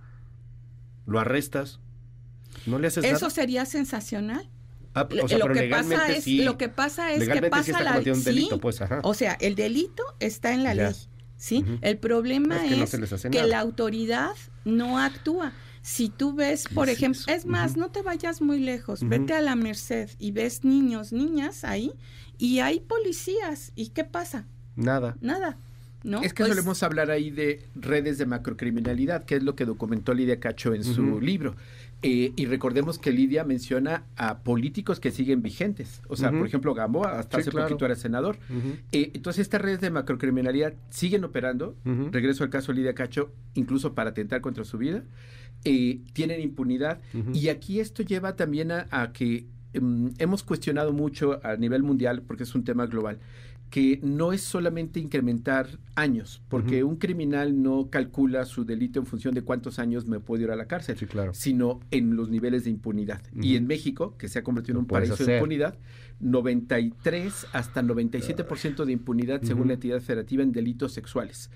lo 1.08 1.20
arrestas, 1.20 1.80
no 2.68 2.78
le 2.78 2.88
haces 2.88 3.04
Eso 3.04 3.30
sería 3.30 3.66
sensacional. 3.66 4.50
Ah, 4.94 5.08
o 5.24 5.28
sea, 5.28 5.38
lo, 5.38 5.54
que 5.54 5.68
pasa 5.70 6.10
es, 6.12 6.28
lo 6.28 6.58
que 6.58 6.70
pasa 6.70 7.14
es 7.14 7.30
que 7.30 7.42
pasa 7.50 7.84
la 7.84 7.98
un 7.98 8.24
delito, 8.24 8.60
pues, 8.60 8.80
O 9.04 9.14
sea, 9.14 9.34
el 9.40 9.56
delito 9.56 10.04
está 10.20 10.54
en 10.54 10.64
la 10.64 10.74
ley, 10.74 10.96
¿sí? 11.36 11.64
El 11.82 11.98
problema 11.98 12.66
es, 12.66 12.96
que, 13.32 13.44
la 13.44 13.60
autoridad 13.60 14.36
no 14.66 15.00
actúa. 15.00 15.54
Si 15.84 16.10
tú 16.10 16.34
ves, 16.34 16.68
por 16.74 16.90
ejemplo, 16.90 17.22
es 17.28 17.46
más, 17.46 17.78
no 17.78 17.92
te 17.92 18.02
vayas 18.02 18.42
muy 18.42 18.60
lejos, 18.60 19.08
vete 19.08 19.34
a 19.34 19.42
la 19.42 19.56
Merced 19.56 20.10
y 20.20 20.32
ves 20.32 20.66
niños, 20.66 21.14
niñas 21.14 21.64
ahí, 21.64 21.94
y 22.38 22.60
hay 22.60 22.80
policías, 22.80 23.72
¿y 23.76 23.90
qué 23.90 24.04
pasa? 24.04 24.48
Nada. 24.76 25.16
Nada. 25.22 25.58
Es 26.22 26.34
que 26.34 26.44
pues 26.44 26.50
solemos 26.50 26.84
hablar 26.84 27.12
ahí 27.12 27.32
de 27.32 27.62
redes 27.76 28.18
de 28.18 28.26
macrocriminalidad, 28.26 29.26
que 29.26 29.36
es 29.36 29.44
lo 29.44 29.56
que 29.56 29.66
documentó 29.66 30.14
Lidia 30.14 30.40
Cacho 30.40 30.74
en 30.74 30.84
su 30.84 31.20
libro. 31.20 31.56
Eh, 32.04 32.32
y 32.36 32.46
recordemos 32.46 33.00
que 33.00 33.12
Lidia 33.12 33.44
menciona 33.44 34.04
a 34.18 34.40
políticos 34.40 35.00
que 35.00 35.10
siguen 35.10 35.42
vigentes. 35.42 36.02
O 36.08 36.16
sea, 36.16 36.32
por 36.32 36.46
ejemplo, 36.46 36.74
Gamboa, 36.76 37.20
hasta 37.20 37.40
hace 37.40 37.52
poquito 37.52 37.86
era 37.86 37.96
senador. 37.96 38.38
Eh, 38.92 39.12
entonces, 39.14 39.42
estas 39.42 39.62
redes 39.62 39.82
de 39.82 39.90
macrocriminalidad 39.90 40.74
siguen 40.90 41.24
operando. 41.24 41.76
Regreso 42.12 42.44
al 42.44 42.50
caso 42.50 42.72
de 42.72 42.80
Lidia 42.80 42.94
Cacho, 42.94 43.32
incluso 43.56 43.94
para 43.94 44.12
atentar 44.12 44.42
contra 44.42 44.64
su 44.64 44.78
vida. 44.78 45.04
Eh, 45.64 46.02
tienen 46.14 46.40
impunidad. 46.42 47.02
Y 47.34 47.50
aquí 47.50 47.80
esto 47.80 48.04
lleva 48.04 48.36
también 48.36 48.72
a, 48.72 49.12
que 49.12 49.46
em, 49.74 50.14
hemos 50.20 50.44
cuestionado 50.44 50.94
mucho 50.94 51.40
a 51.44 51.56
nivel 51.56 51.82
mundial, 51.82 52.22
porque 52.22 52.44
es 52.44 52.54
un 52.54 52.64
tema 52.64 52.86
global, 52.86 53.18
que 53.70 54.00
no 54.02 54.32
es 54.32 54.42
solamente 54.42 55.00
incrementar 55.00 55.68
años, 55.96 56.42
porque 56.48 56.84
un 56.84 56.96
criminal 56.96 57.62
no 57.62 57.90
calcula 57.90 58.46
su 58.46 58.64
delito 58.64 59.00
en 59.00 59.06
función 59.06 59.34
de 59.34 59.42
cuántos 59.42 59.78
años 59.78 60.08
me 60.08 60.20
puedo 60.20 60.44
ir 60.44 60.52
a 60.52 60.56
la 60.56 60.68
cárcel, 60.68 60.98
sino 61.34 61.82
en 61.92 62.16
los 62.16 62.30
niveles 62.30 62.64
de 62.64 62.70
impunidad. 62.70 63.22
Y 63.42 63.56
en 63.58 63.68
México, 63.68 64.16
que 64.18 64.30
se 64.30 64.40
ha 64.40 64.44
convertido 64.44 64.78
en 64.78 64.84
un 64.84 64.88
paraíso 64.88 65.24
de 65.24 65.36
impunidad, 65.36 65.78
93 66.20 67.48
hasta 67.52 67.82
97% 67.82 68.86
de 68.86 68.92
impunidad 68.92 69.42
según 69.44 69.68
la 69.68 69.74
entidad 69.74 70.00
federativa 70.00 70.44
en 70.44 70.52
delitos 70.54 70.94
sexuales. 70.94 71.50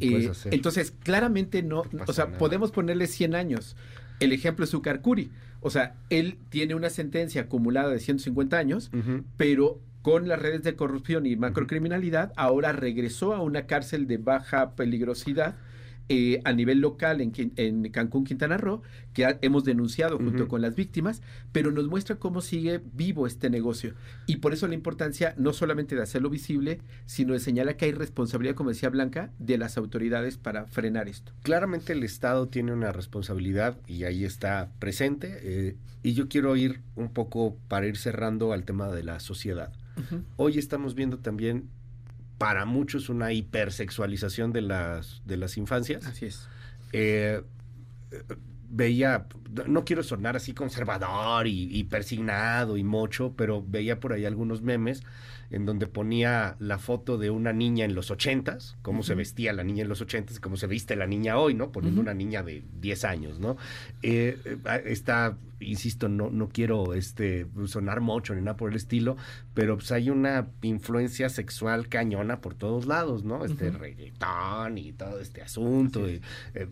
Eh, 0.00 0.30
entonces, 0.50 0.92
claramente 1.02 1.62
no, 1.62 1.84
o 2.06 2.12
sea, 2.12 2.38
podemos 2.38 2.70
ponerle 2.70 3.06
100 3.06 3.34
años. 3.34 3.76
El 4.20 4.32
ejemplo 4.32 4.64
es 4.64 4.72
Ucarcuri. 4.72 5.30
O 5.60 5.70
sea, 5.70 5.96
él 6.10 6.38
tiene 6.48 6.74
una 6.74 6.90
sentencia 6.90 7.42
acumulada 7.42 7.90
de 7.90 7.98
150 7.98 8.56
años, 8.56 8.90
pero 9.36 9.80
con 10.06 10.28
las 10.28 10.40
redes 10.40 10.62
de 10.62 10.76
corrupción 10.76 11.26
y 11.26 11.34
macrocriminalidad, 11.34 12.32
ahora 12.36 12.70
regresó 12.70 13.34
a 13.34 13.42
una 13.42 13.66
cárcel 13.66 14.06
de 14.06 14.18
baja 14.18 14.76
peligrosidad 14.76 15.56
eh, 16.08 16.40
a 16.44 16.52
nivel 16.52 16.78
local 16.78 17.20
en, 17.20 17.32
en, 17.56 17.90
Cancún, 17.90 18.22
Quintana 18.22 18.56
Roo, 18.56 18.82
que 19.12 19.36
hemos 19.42 19.64
denunciado 19.64 20.16
junto 20.18 20.46
con 20.46 20.62
las 20.62 20.76
víctimas, 20.76 21.22
pero 21.50 21.72
nos 21.72 21.88
muestra 21.88 22.20
cómo 22.20 22.40
sigue 22.40 22.80
vivo 22.92 23.26
este 23.26 23.50
negocio. 23.50 23.94
Y 24.26 24.36
por 24.36 24.52
eso 24.52 24.68
la 24.68 24.74
importancia 24.74 25.34
no 25.38 25.52
solamente 25.52 25.96
de 25.96 26.02
hacerlo 26.02 26.30
visible, 26.30 26.78
sino 27.06 27.32
de 27.32 27.40
señalar 27.40 27.76
que 27.76 27.86
hay 27.86 27.92
responsabilidad, 27.92 28.54
como 28.54 28.70
decía 28.70 28.90
Blanca, 28.90 29.32
de 29.40 29.58
las 29.58 29.76
autoridades 29.76 30.36
para 30.36 30.68
frenar 30.68 31.08
esto. 31.08 31.32
Claramente 31.42 31.94
el 31.94 32.04
Estado 32.04 32.46
tiene 32.46 32.72
una 32.72 32.92
responsabilidad 32.92 33.76
y 33.88 34.04
ahí 34.04 34.24
está 34.24 34.70
presente. 34.78 35.40
Eh, 35.42 35.76
y 36.04 36.12
yo 36.12 36.28
quiero 36.28 36.54
ir 36.54 36.82
un 36.94 37.12
poco 37.12 37.56
para 37.66 37.88
ir 37.88 37.96
cerrando 37.96 38.52
al 38.52 38.62
tema 38.62 38.88
de 38.88 39.02
la 39.02 39.18
sociedad. 39.18 39.72
Hoy 40.36 40.58
estamos 40.58 40.94
viendo 40.94 41.18
también 41.18 41.68
para 42.38 42.66
muchos 42.66 43.08
una 43.08 43.32
hipersexualización 43.32 44.52
de 44.52 44.62
las, 44.62 45.22
de 45.24 45.36
las 45.36 45.56
infancias. 45.56 46.06
Así 46.06 46.26
es. 46.26 46.48
Eh, 46.92 47.42
veía, 48.68 49.26
no 49.66 49.84
quiero 49.84 50.02
sonar 50.02 50.36
así 50.36 50.52
conservador 50.52 51.46
y, 51.46 51.68
y, 51.76 51.84
persignado 51.84 52.76
y 52.76 52.84
mocho, 52.84 53.34
pero 53.36 53.64
veía 53.66 54.00
por 54.00 54.12
ahí 54.12 54.24
algunos 54.24 54.62
memes 54.62 55.02
en 55.50 55.64
donde 55.64 55.86
ponía 55.86 56.56
la 56.58 56.78
foto 56.78 57.18
de 57.18 57.30
una 57.30 57.52
niña 57.52 57.84
en 57.84 57.94
los 57.94 58.10
ochentas, 58.10 58.76
cómo 58.82 59.02
se 59.02 59.14
vestía 59.14 59.52
la 59.52 59.64
niña 59.64 59.82
en 59.82 59.88
los 59.88 60.00
ochentas 60.00 60.36
y 60.36 60.40
cómo 60.40 60.56
se 60.56 60.66
viste 60.66 60.96
la 60.96 61.06
niña 61.06 61.38
hoy, 61.38 61.54
¿no? 61.54 61.70
Poniendo 61.70 62.00
una 62.00 62.14
niña 62.14 62.42
de 62.42 62.64
10 62.80 63.04
años, 63.04 63.38
¿no? 63.38 63.56
Eh, 64.02 64.38
eh, 64.44 64.82
está, 64.86 65.36
insisto, 65.60 66.08
no, 66.08 66.30
no 66.30 66.48
quiero 66.48 66.94
este, 66.94 67.46
sonar 67.66 68.00
mocho 68.00 68.34
ni 68.34 68.40
nada 68.42 68.56
por 68.56 68.70
el 68.70 68.76
estilo, 68.76 69.16
pero 69.54 69.76
pues 69.76 69.92
hay 69.92 70.10
una 70.10 70.48
influencia 70.62 71.28
sexual 71.28 71.88
cañona 71.88 72.40
por 72.40 72.54
todos 72.54 72.86
lados, 72.86 73.24
¿no? 73.24 73.44
Este 73.44 73.70
reggaetón 73.70 74.78
y 74.78 74.92
todo 74.92 75.20
este 75.20 75.42
asunto. 75.42 76.08
Y, 76.08 76.20
eh, 76.54 76.68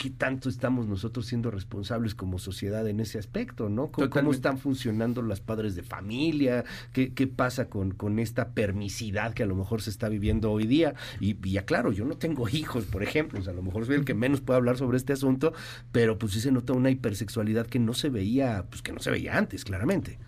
qué 0.00 0.08
tanto 0.08 0.48
estamos 0.48 0.86
nosotros 0.86 1.26
siendo 1.26 1.50
responsables 1.50 2.14
como 2.14 2.38
sociedad 2.38 2.88
en 2.88 3.00
ese 3.00 3.18
aspecto, 3.18 3.68
¿no? 3.68 3.90
¿Cómo, 3.90 4.30
están 4.30 4.56
funcionando 4.56 5.20
las 5.20 5.42
padres 5.42 5.74
de 5.74 5.82
familia? 5.82 6.64
¿Qué, 6.94 7.12
qué 7.12 7.26
pasa 7.26 7.68
con, 7.68 7.90
con, 7.90 8.18
esta 8.18 8.52
permisidad 8.52 9.34
que 9.34 9.42
a 9.42 9.46
lo 9.46 9.54
mejor 9.54 9.82
se 9.82 9.90
está 9.90 10.08
viviendo 10.08 10.50
hoy 10.50 10.66
día? 10.66 10.94
Y, 11.20 11.36
ya 11.50 11.66
claro, 11.66 11.92
yo 11.92 12.06
no 12.06 12.16
tengo 12.16 12.48
hijos, 12.48 12.86
por 12.86 13.02
ejemplo, 13.02 13.40
o 13.40 13.42
sea, 13.42 13.52
a 13.52 13.56
lo 13.56 13.60
mejor 13.60 13.84
soy 13.84 13.96
el 13.96 14.06
que 14.06 14.14
menos 14.14 14.40
puede 14.40 14.56
hablar 14.56 14.78
sobre 14.78 14.96
este 14.96 15.12
asunto, 15.12 15.52
pero 15.92 16.18
pues 16.18 16.32
sí 16.32 16.40
se 16.40 16.50
nota 16.50 16.72
una 16.72 16.88
hipersexualidad 16.88 17.66
que 17.66 17.78
no 17.78 17.92
se 17.92 18.08
veía, 18.08 18.64
pues 18.70 18.80
que 18.80 18.94
no 18.94 19.00
se 19.00 19.10
veía 19.10 19.36
antes, 19.36 19.66
claramente. 19.66 20.18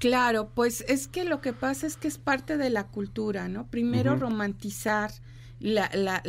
Claro, 0.00 0.50
pues 0.52 0.84
es 0.88 1.06
que 1.06 1.24
lo 1.24 1.40
que 1.40 1.52
pasa 1.52 1.86
es 1.86 1.96
que 1.96 2.08
es 2.08 2.18
parte 2.18 2.56
de 2.56 2.70
la 2.70 2.88
cultura, 2.88 3.46
¿no? 3.46 3.68
Primero 3.68 4.16
romantizar 4.16 5.12
la, 5.60 5.90
la, 5.94 6.22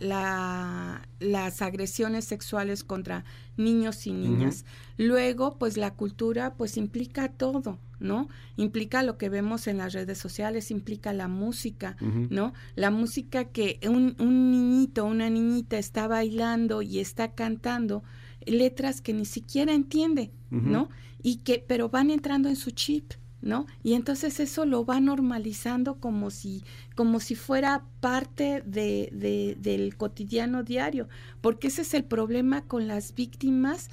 la, 0.00 1.08
las 1.20 1.62
agresiones 1.62 2.24
sexuales 2.24 2.84
contra 2.84 3.24
niños 3.56 4.06
y 4.06 4.12
niñas. 4.12 4.64
Luego, 4.96 5.58
pues 5.58 5.76
la 5.76 5.94
cultura 5.94 6.54
pues 6.54 6.76
implica 6.76 7.28
todo, 7.28 7.78
¿no? 8.00 8.28
Implica 8.56 9.02
lo 9.02 9.16
que 9.16 9.28
vemos 9.28 9.66
en 9.66 9.78
las 9.78 9.92
redes 9.92 10.18
sociales, 10.18 10.70
implica 10.70 11.12
la 11.12 11.28
música, 11.28 11.96
¿no? 12.00 12.52
La 12.74 12.90
música 12.90 13.44
que 13.44 13.78
un, 13.88 14.16
un 14.18 14.50
niñito, 14.50 15.04
una 15.04 15.30
niñita 15.30 15.78
está 15.78 16.08
bailando 16.08 16.82
y 16.82 16.98
está 16.98 17.32
cantando 17.34 18.02
letras 18.44 19.00
que 19.00 19.12
ni 19.12 19.24
siquiera 19.24 19.72
entiende, 19.72 20.32
¿no? 20.50 20.88
Y 21.22 21.36
que, 21.36 21.64
pero 21.66 21.88
van 21.88 22.10
entrando 22.10 22.48
en 22.48 22.56
su 22.56 22.70
chip, 22.72 23.12
¿no? 23.44 23.66
Y 23.82 23.92
entonces 23.92 24.40
eso 24.40 24.64
lo 24.64 24.86
va 24.86 25.00
normalizando 25.00 25.96
como 26.00 26.30
si, 26.30 26.64
como 26.94 27.20
si 27.20 27.34
fuera 27.34 27.84
parte 28.00 28.62
de, 28.64 29.54
del 29.60 29.96
cotidiano 29.96 30.62
diario, 30.62 31.08
porque 31.42 31.68
ese 31.68 31.82
es 31.82 31.92
el 31.92 32.04
problema 32.04 32.62
con 32.62 32.88
las 32.88 33.14
víctimas 33.14 33.90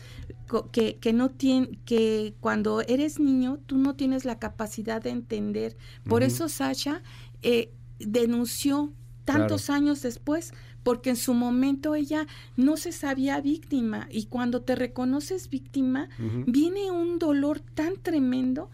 que, 0.71 0.95
que 0.95 1.11
no 1.11 1.29
tienen, 1.29 1.77
que 1.83 2.33
cuando 2.39 2.79
eres 2.81 3.19
niño 3.19 3.59
tú 3.65 3.77
no 3.77 3.93
tienes 3.95 4.23
la 4.23 4.39
capacidad 4.39 5.01
de 5.01 5.09
entender. 5.09 5.75
Por 6.07 6.23
eso 6.23 6.47
Sasha 6.47 7.03
eh, 7.41 7.73
denunció 7.99 8.93
tantos 9.25 9.69
años 9.69 10.01
después, 10.01 10.53
porque 10.83 11.09
en 11.09 11.17
su 11.17 11.33
momento 11.33 11.93
ella 11.93 12.25
no 12.55 12.77
se 12.77 12.93
sabía 12.93 13.41
víctima 13.41 14.07
y 14.09 14.25
cuando 14.25 14.61
te 14.61 14.75
reconoces 14.75 15.49
víctima, 15.49 16.07
viene 16.47 16.89
un 16.89 17.19
dolor 17.19 17.59
tan 17.59 17.97
tremendo 18.01 18.71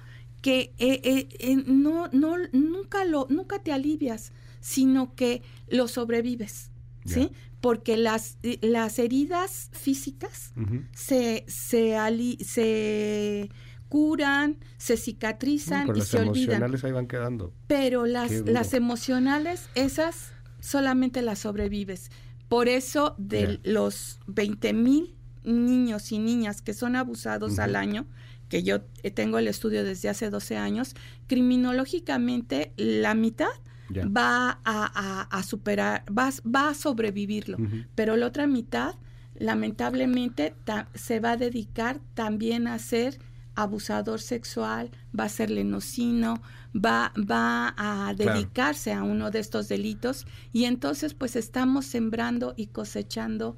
que 0.48 0.74
eh, 0.78 1.02
eh, 1.04 1.28
eh, 1.40 1.56
no, 1.66 2.08
no, 2.14 2.38
nunca, 2.54 3.04
lo, 3.04 3.28
nunca 3.30 3.60
te 3.60 3.74
alivias, 3.74 4.32
sino 4.62 5.14
que 5.14 5.42
lo 5.68 5.90
sobrevives, 5.90 6.72
¿sí? 7.04 7.34
Porque 7.60 7.98
las, 7.98 8.38
las 8.62 8.98
heridas 8.98 9.70
físicas 9.74 10.54
se, 10.94 11.44
se, 11.50 11.98
se 12.46 13.50
curan, 13.90 14.56
se 14.78 14.96
cicatrizan 14.96 15.94
y 15.94 16.00
se 16.00 16.20
olvidan. 16.20 16.28
Las 16.28 16.38
emocionales 16.38 16.84
ahí 16.86 16.92
van 16.94 17.08
quedando. 17.08 17.54
Pero 17.68 18.06
las, 18.06 18.32
las 18.46 18.74
emocionales, 18.74 19.68
esas 19.76 20.32
solamente 20.62 21.22
las 21.24 21.40
sobrevives. 21.40 22.10
Por 22.48 22.70
eso 22.70 23.16
de 23.18 23.60
los 23.64 24.22
20 24.28 24.72
mil 24.72 25.18
niños 25.44 26.14
y 26.14 26.20
niñas 26.20 26.62
que 26.62 26.74
son 26.74 26.96
abusados 26.96 27.60
al 27.60 27.76
año, 27.76 28.08
que 28.50 28.64
yo 28.64 28.82
tengo 29.14 29.38
el 29.40 29.48
estudio 29.48 29.84
desde 29.84 30.10
hace 30.10 30.30
12 30.30 30.58
años, 30.58 30.96
criminológicamente 31.28 32.74
la 32.78 33.14
mitad 33.14 33.50
va 33.96 34.60
a, 34.64 35.44
superar, 35.44 36.04
va, 36.12 36.30
va, 36.44 36.70
a 36.70 36.74
sobrevivirlo, 36.74 37.58
pero 37.96 38.18
la 38.18 38.28
otra 38.28 38.48
mitad 38.48 38.96
lamentablemente 39.36 40.56
se 40.94 41.20
va 41.20 41.32
a 41.32 41.38
dedicar 41.38 42.00
también 42.14 42.68
a 42.68 42.80
ser 42.80 43.20
abusador 43.56 44.22
sexual, 44.22 44.92
va 45.18 45.26
a 45.26 45.30
ser 45.30 45.50
lenocino, 45.50 46.42
va, 46.76 47.12
va 47.18 47.74
a 47.76 48.14
dedicarse 48.14 48.94
a 48.94 49.04
uno 49.04 49.32
de 49.32 49.40
estos 49.40 49.68
delitos 49.68 50.28
y 50.54 50.66
entonces 50.66 51.16
pues 51.16 51.36
estamos 51.36 51.86
sembrando 51.86 52.54
y 52.56 52.68
cosechando 52.68 53.58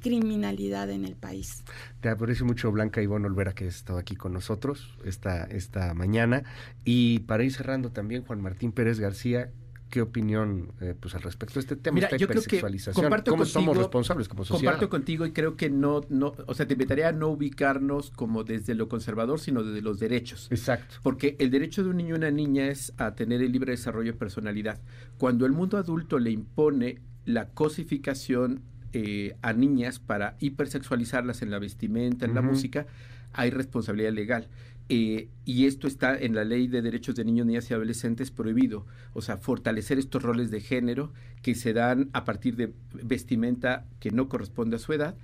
criminalidad 0.00 0.90
en 0.90 1.04
el 1.04 1.16
país. 1.16 1.64
Te 2.00 2.08
aprecio 2.08 2.44
mucho, 2.46 2.70
Blanca 2.72 3.02
Ivonne 3.02 3.26
Olvera, 3.26 3.52
que 3.52 3.66
has 3.66 3.76
estado 3.76 3.98
aquí 3.98 4.16
con 4.16 4.32
nosotros 4.32 4.96
esta, 5.04 5.44
esta 5.44 5.94
mañana. 5.94 6.42
Y 6.84 7.20
para 7.20 7.44
ir 7.44 7.52
cerrando 7.52 7.92
también, 7.92 8.24
Juan 8.24 8.40
Martín 8.40 8.72
Pérez 8.72 8.98
García, 8.98 9.50
¿qué 9.90 10.00
opinión 10.00 10.72
eh, 10.80 10.94
pues 10.98 11.14
al 11.14 11.22
respecto 11.22 11.54
de 11.54 11.60
este 11.60 11.76
tema? 11.76 11.96
Mira, 11.96 12.16
yo 12.16 12.28
creo 12.28 12.42
que 12.42 12.60
comparto 12.92 13.32
¿Cómo 13.32 13.44
somos 13.44 13.76
responsables 13.76 14.28
como 14.28 14.44
sociedad? 14.44 14.72
Comparto 14.72 14.88
contigo 14.88 15.26
y 15.26 15.32
creo 15.32 15.56
que 15.56 15.68
no, 15.68 16.00
no, 16.08 16.32
o 16.46 16.54
sea, 16.54 16.66
te 16.66 16.74
invitaría 16.74 17.08
a 17.08 17.12
no 17.12 17.28
ubicarnos 17.28 18.10
como 18.10 18.44
desde 18.44 18.74
lo 18.74 18.88
conservador, 18.88 19.40
sino 19.40 19.62
desde 19.62 19.82
los 19.82 19.98
derechos. 19.98 20.48
Exacto. 20.50 20.96
Porque 21.02 21.36
el 21.38 21.50
derecho 21.50 21.82
de 21.82 21.90
un 21.90 21.98
niño 21.98 22.14
y 22.14 22.18
una 22.18 22.30
niña 22.30 22.68
es 22.68 22.94
a 22.96 23.14
tener 23.14 23.42
el 23.42 23.52
libre 23.52 23.72
desarrollo 23.72 24.12
de 24.12 24.18
personalidad. 24.18 24.80
Cuando 25.18 25.44
el 25.44 25.52
mundo 25.52 25.76
adulto 25.76 26.18
le 26.18 26.30
impone 26.30 27.00
la 27.24 27.50
cosificación 27.50 28.62
eh, 28.92 29.36
a 29.42 29.52
niñas 29.52 29.98
para 29.98 30.36
hipersexualizarlas 30.40 31.42
en 31.42 31.50
la 31.50 31.58
vestimenta, 31.58 32.26
en 32.26 32.34
la 32.34 32.42
música, 32.42 32.86
hay 33.32 33.50
responsabilidad 33.50 34.12
legal. 34.12 34.48
Eh, 34.92 35.28
y 35.44 35.66
esto 35.66 35.86
está 35.86 36.18
en 36.18 36.34
la 36.34 36.42
ley 36.42 36.66
de 36.66 36.82
derechos 36.82 37.14
de 37.14 37.24
niños, 37.24 37.46
niñas 37.46 37.70
y 37.70 37.74
adolescentes 37.74 38.32
prohibido. 38.32 38.86
O 39.12 39.22
sea, 39.22 39.36
fortalecer 39.36 40.00
estos 40.00 40.20
roles 40.20 40.50
de 40.50 40.60
género 40.60 41.12
que 41.42 41.54
se 41.54 41.72
dan 41.72 42.10
a 42.12 42.24
partir 42.24 42.56
de 42.56 42.72
vestimenta 43.04 43.86
que 44.00 44.10
no 44.10 44.28
corresponde 44.28 44.74
a 44.74 44.78
su 44.80 44.92
edad 44.92 45.14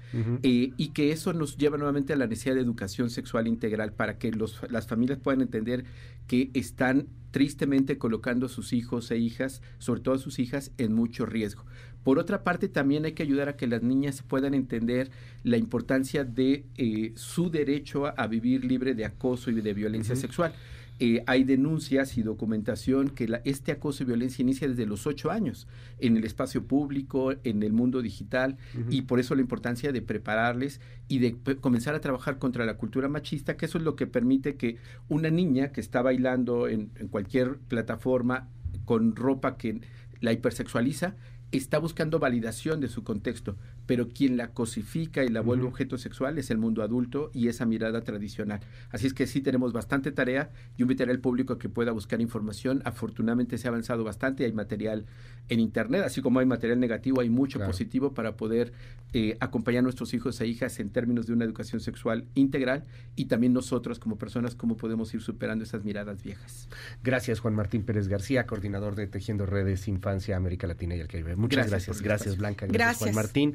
eh, 0.45 0.71
y 0.77 0.89
que 0.91 1.11
eso 1.11 1.33
nos 1.33 1.57
lleva 1.57 1.79
nuevamente 1.79 2.13
a 2.13 2.17
la 2.17 2.29
necesidad 2.29 2.55
de 2.55 2.61
educación 2.61 3.11
sexual 3.11 3.49
integral 3.49 3.93
para 3.93 4.19
que 4.19 4.31
los, 4.31 4.61
las 4.71 4.87
familias 4.87 5.19
puedan 5.19 5.41
entender 5.41 5.85
que 6.29 6.51
están 6.55 7.09
tristemente 7.33 7.99
colocando 7.99 8.47
a 8.47 8.49
sus 8.49 8.73
hijos 8.73 9.11
e 9.11 9.19
hijas, 9.19 9.63
sobre 9.79 10.01
todo 10.01 10.15
a 10.15 10.19
sus 10.19 10.39
hijas, 10.39 10.71
en 10.79 10.95
mucho 10.95 11.27
riesgo. 11.27 11.65
Por 12.07 12.21
otra 12.21 12.45
parte, 12.45 12.69
también 12.69 13.05
hay 13.05 13.15
que 13.15 13.25
ayudar 13.25 13.49
a 13.49 13.57
que 13.57 13.67
las 13.67 13.83
niñas 13.83 14.23
puedan 14.23 14.55
entender 14.55 15.11
la 15.43 15.57
importancia 15.57 16.23
de 16.23 16.65
eh, 16.77 17.11
su 17.17 17.51
derecho 17.51 18.07
a, 18.07 18.29
vivir 18.29 18.65
libre 18.65 18.95
de 18.95 19.05
acoso 19.05 19.51
y 19.51 19.61
de 19.61 19.75
violencia 19.75 20.15
sexual. 20.15 20.53
Eh, 21.01 21.25
hay 21.27 21.43
denuncias 21.43 22.17
y 22.17 22.23
documentación 22.23 23.11
que 23.11 23.41
este 23.43 23.73
acoso 23.73 24.05
y 24.05 24.07
violencia 24.07 24.41
inicia 24.41 24.69
desde 24.69 24.87
los 24.87 25.05
ocho 25.09 25.33
años 25.33 25.67
en 25.99 26.17
el 26.17 26.23
espacio 26.23 26.63
público, 26.63 27.33
en 27.43 27.65
el 27.65 27.73
mundo 27.73 28.01
digital, 28.03 28.57
y 28.89 29.03
por 29.03 29.19
eso 29.19 29.35
la 29.35 29.41
importancia 29.41 29.91
de 29.91 30.01
prepararles 30.01 30.81
y 31.09 31.19
de 31.19 31.37
comenzar 31.61 31.97
a 31.97 32.01
trabajar 32.01 32.39
contra 32.39 32.65
la 32.67 32.77
cultura 32.77 33.09
machista, 33.09 33.57
que 33.57 33.67
eso 33.67 33.79
es 33.79 33.85
lo 33.85 33.97
que 33.97 34.07
permite 34.07 34.55
que 34.55 34.77
una 35.09 35.31
niña 35.31 35.73
que 35.73 35.81
está 35.81 36.03
bailando 36.03 36.69
en 36.69 36.87
cualquier 37.11 37.57
plataforma 37.57 38.49
con 38.85 39.17
ropa 39.17 39.57
que 39.57 39.81
la 40.21 40.33
hipersexualiza, 40.33 41.17
está 41.53 41.79
buscando 41.79 42.19
validación 42.19 42.81
de 42.81 42.89
su 42.89 43.05
contexto, 43.05 43.57
pero 43.87 44.09
quien 44.09 44.37
la 44.37 44.49
cosifica 44.49 45.25
y 45.25 45.29
la 45.29 45.41
vuelve 45.41 45.67
objeto 45.67 45.97
sexual 45.99 46.39
es 46.39 46.51
el 46.51 46.59
mundo 46.59 46.83
adulto 46.83 47.31
y 47.33 47.49
esa 47.49 47.67
mirada 47.67 48.03
tradicional. 48.03 48.61
Así 48.91 49.07
es 49.07 49.15
que 49.15 49.27
sí 49.27 49.41
tenemos 49.41 49.73
bastante 49.73 50.13
tarea. 50.13 50.51
Yo 50.77 50.85
invitaré 50.85 51.13
al 51.13 51.21
público 51.21 51.55
a 51.55 51.59
que 51.59 51.69
pueda 51.69 51.93
buscar 51.93 52.21
información. 52.21 52.83
Afortunadamente 52.85 53.59
se 53.59 53.69
ha 53.69 53.71
avanzado 53.71 54.05
bastante, 54.05 54.45
hay 54.45 54.53
material 54.53 55.07
en 55.49 55.61
Internet, 55.61 56.03
así 56.05 56.23
como 56.23 56.41
hay 56.41 56.47
material 56.47 56.81
negativo, 56.81 57.21
hay 57.21 57.31
mucho 57.31 57.61
positivo 57.61 58.13
para 58.15 58.37
poder 58.37 58.73
eh, 59.13 59.37
acompañar 59.41 59.81
a 59.81 59.83
nuestros 59.83 60.13
hijos 60.13 60.41
e 60.41 60.47
hijas 60.47 60.81
en 60.81 60.91
términos 60.91 61.27
de 61.27 61.33
una 61.33 61.45
educación 61.45 61.81
sexual 61.81 62.27
integral 62.35 62.85
y 63.15 63.27
también 63.27 63.53
nosotros 63.53 64.01
como 64.01 64.19
personas, 64.19 64.57
cómo 64.57 64.77
podemos 64.77 65.15
ir 65.15 65.23
superando 65.23 65.65
esas 65.65 65.85
miradas 65.85 66.23
viejas. 66.23 66.69
Gracias, 67.05 67.39
Juan 67.41 67.55
Martín 67.55 67.85
Pérez 67.85 68.09
García, 68.09 68.47
coordinador 68.47 68.97
de 68.97 69.07
Tejiendo 69.07 69.47
Redes 69.47 69.87
Infancia, 69.87 70.37
América 70.37 70.67
Latina 70.67 70.97
y 70.97 71.01
el 71.01 71.09
Caribe. 71.09 71.37
Muchas 71.37 71.71
gracias. 71.71 72.03
Gracias, 72.03 72.37
Blanca. 72.37 72.67
Gracias, 72.67 72.99
Juan 72.99 73.15
Martín. 73.15 73.55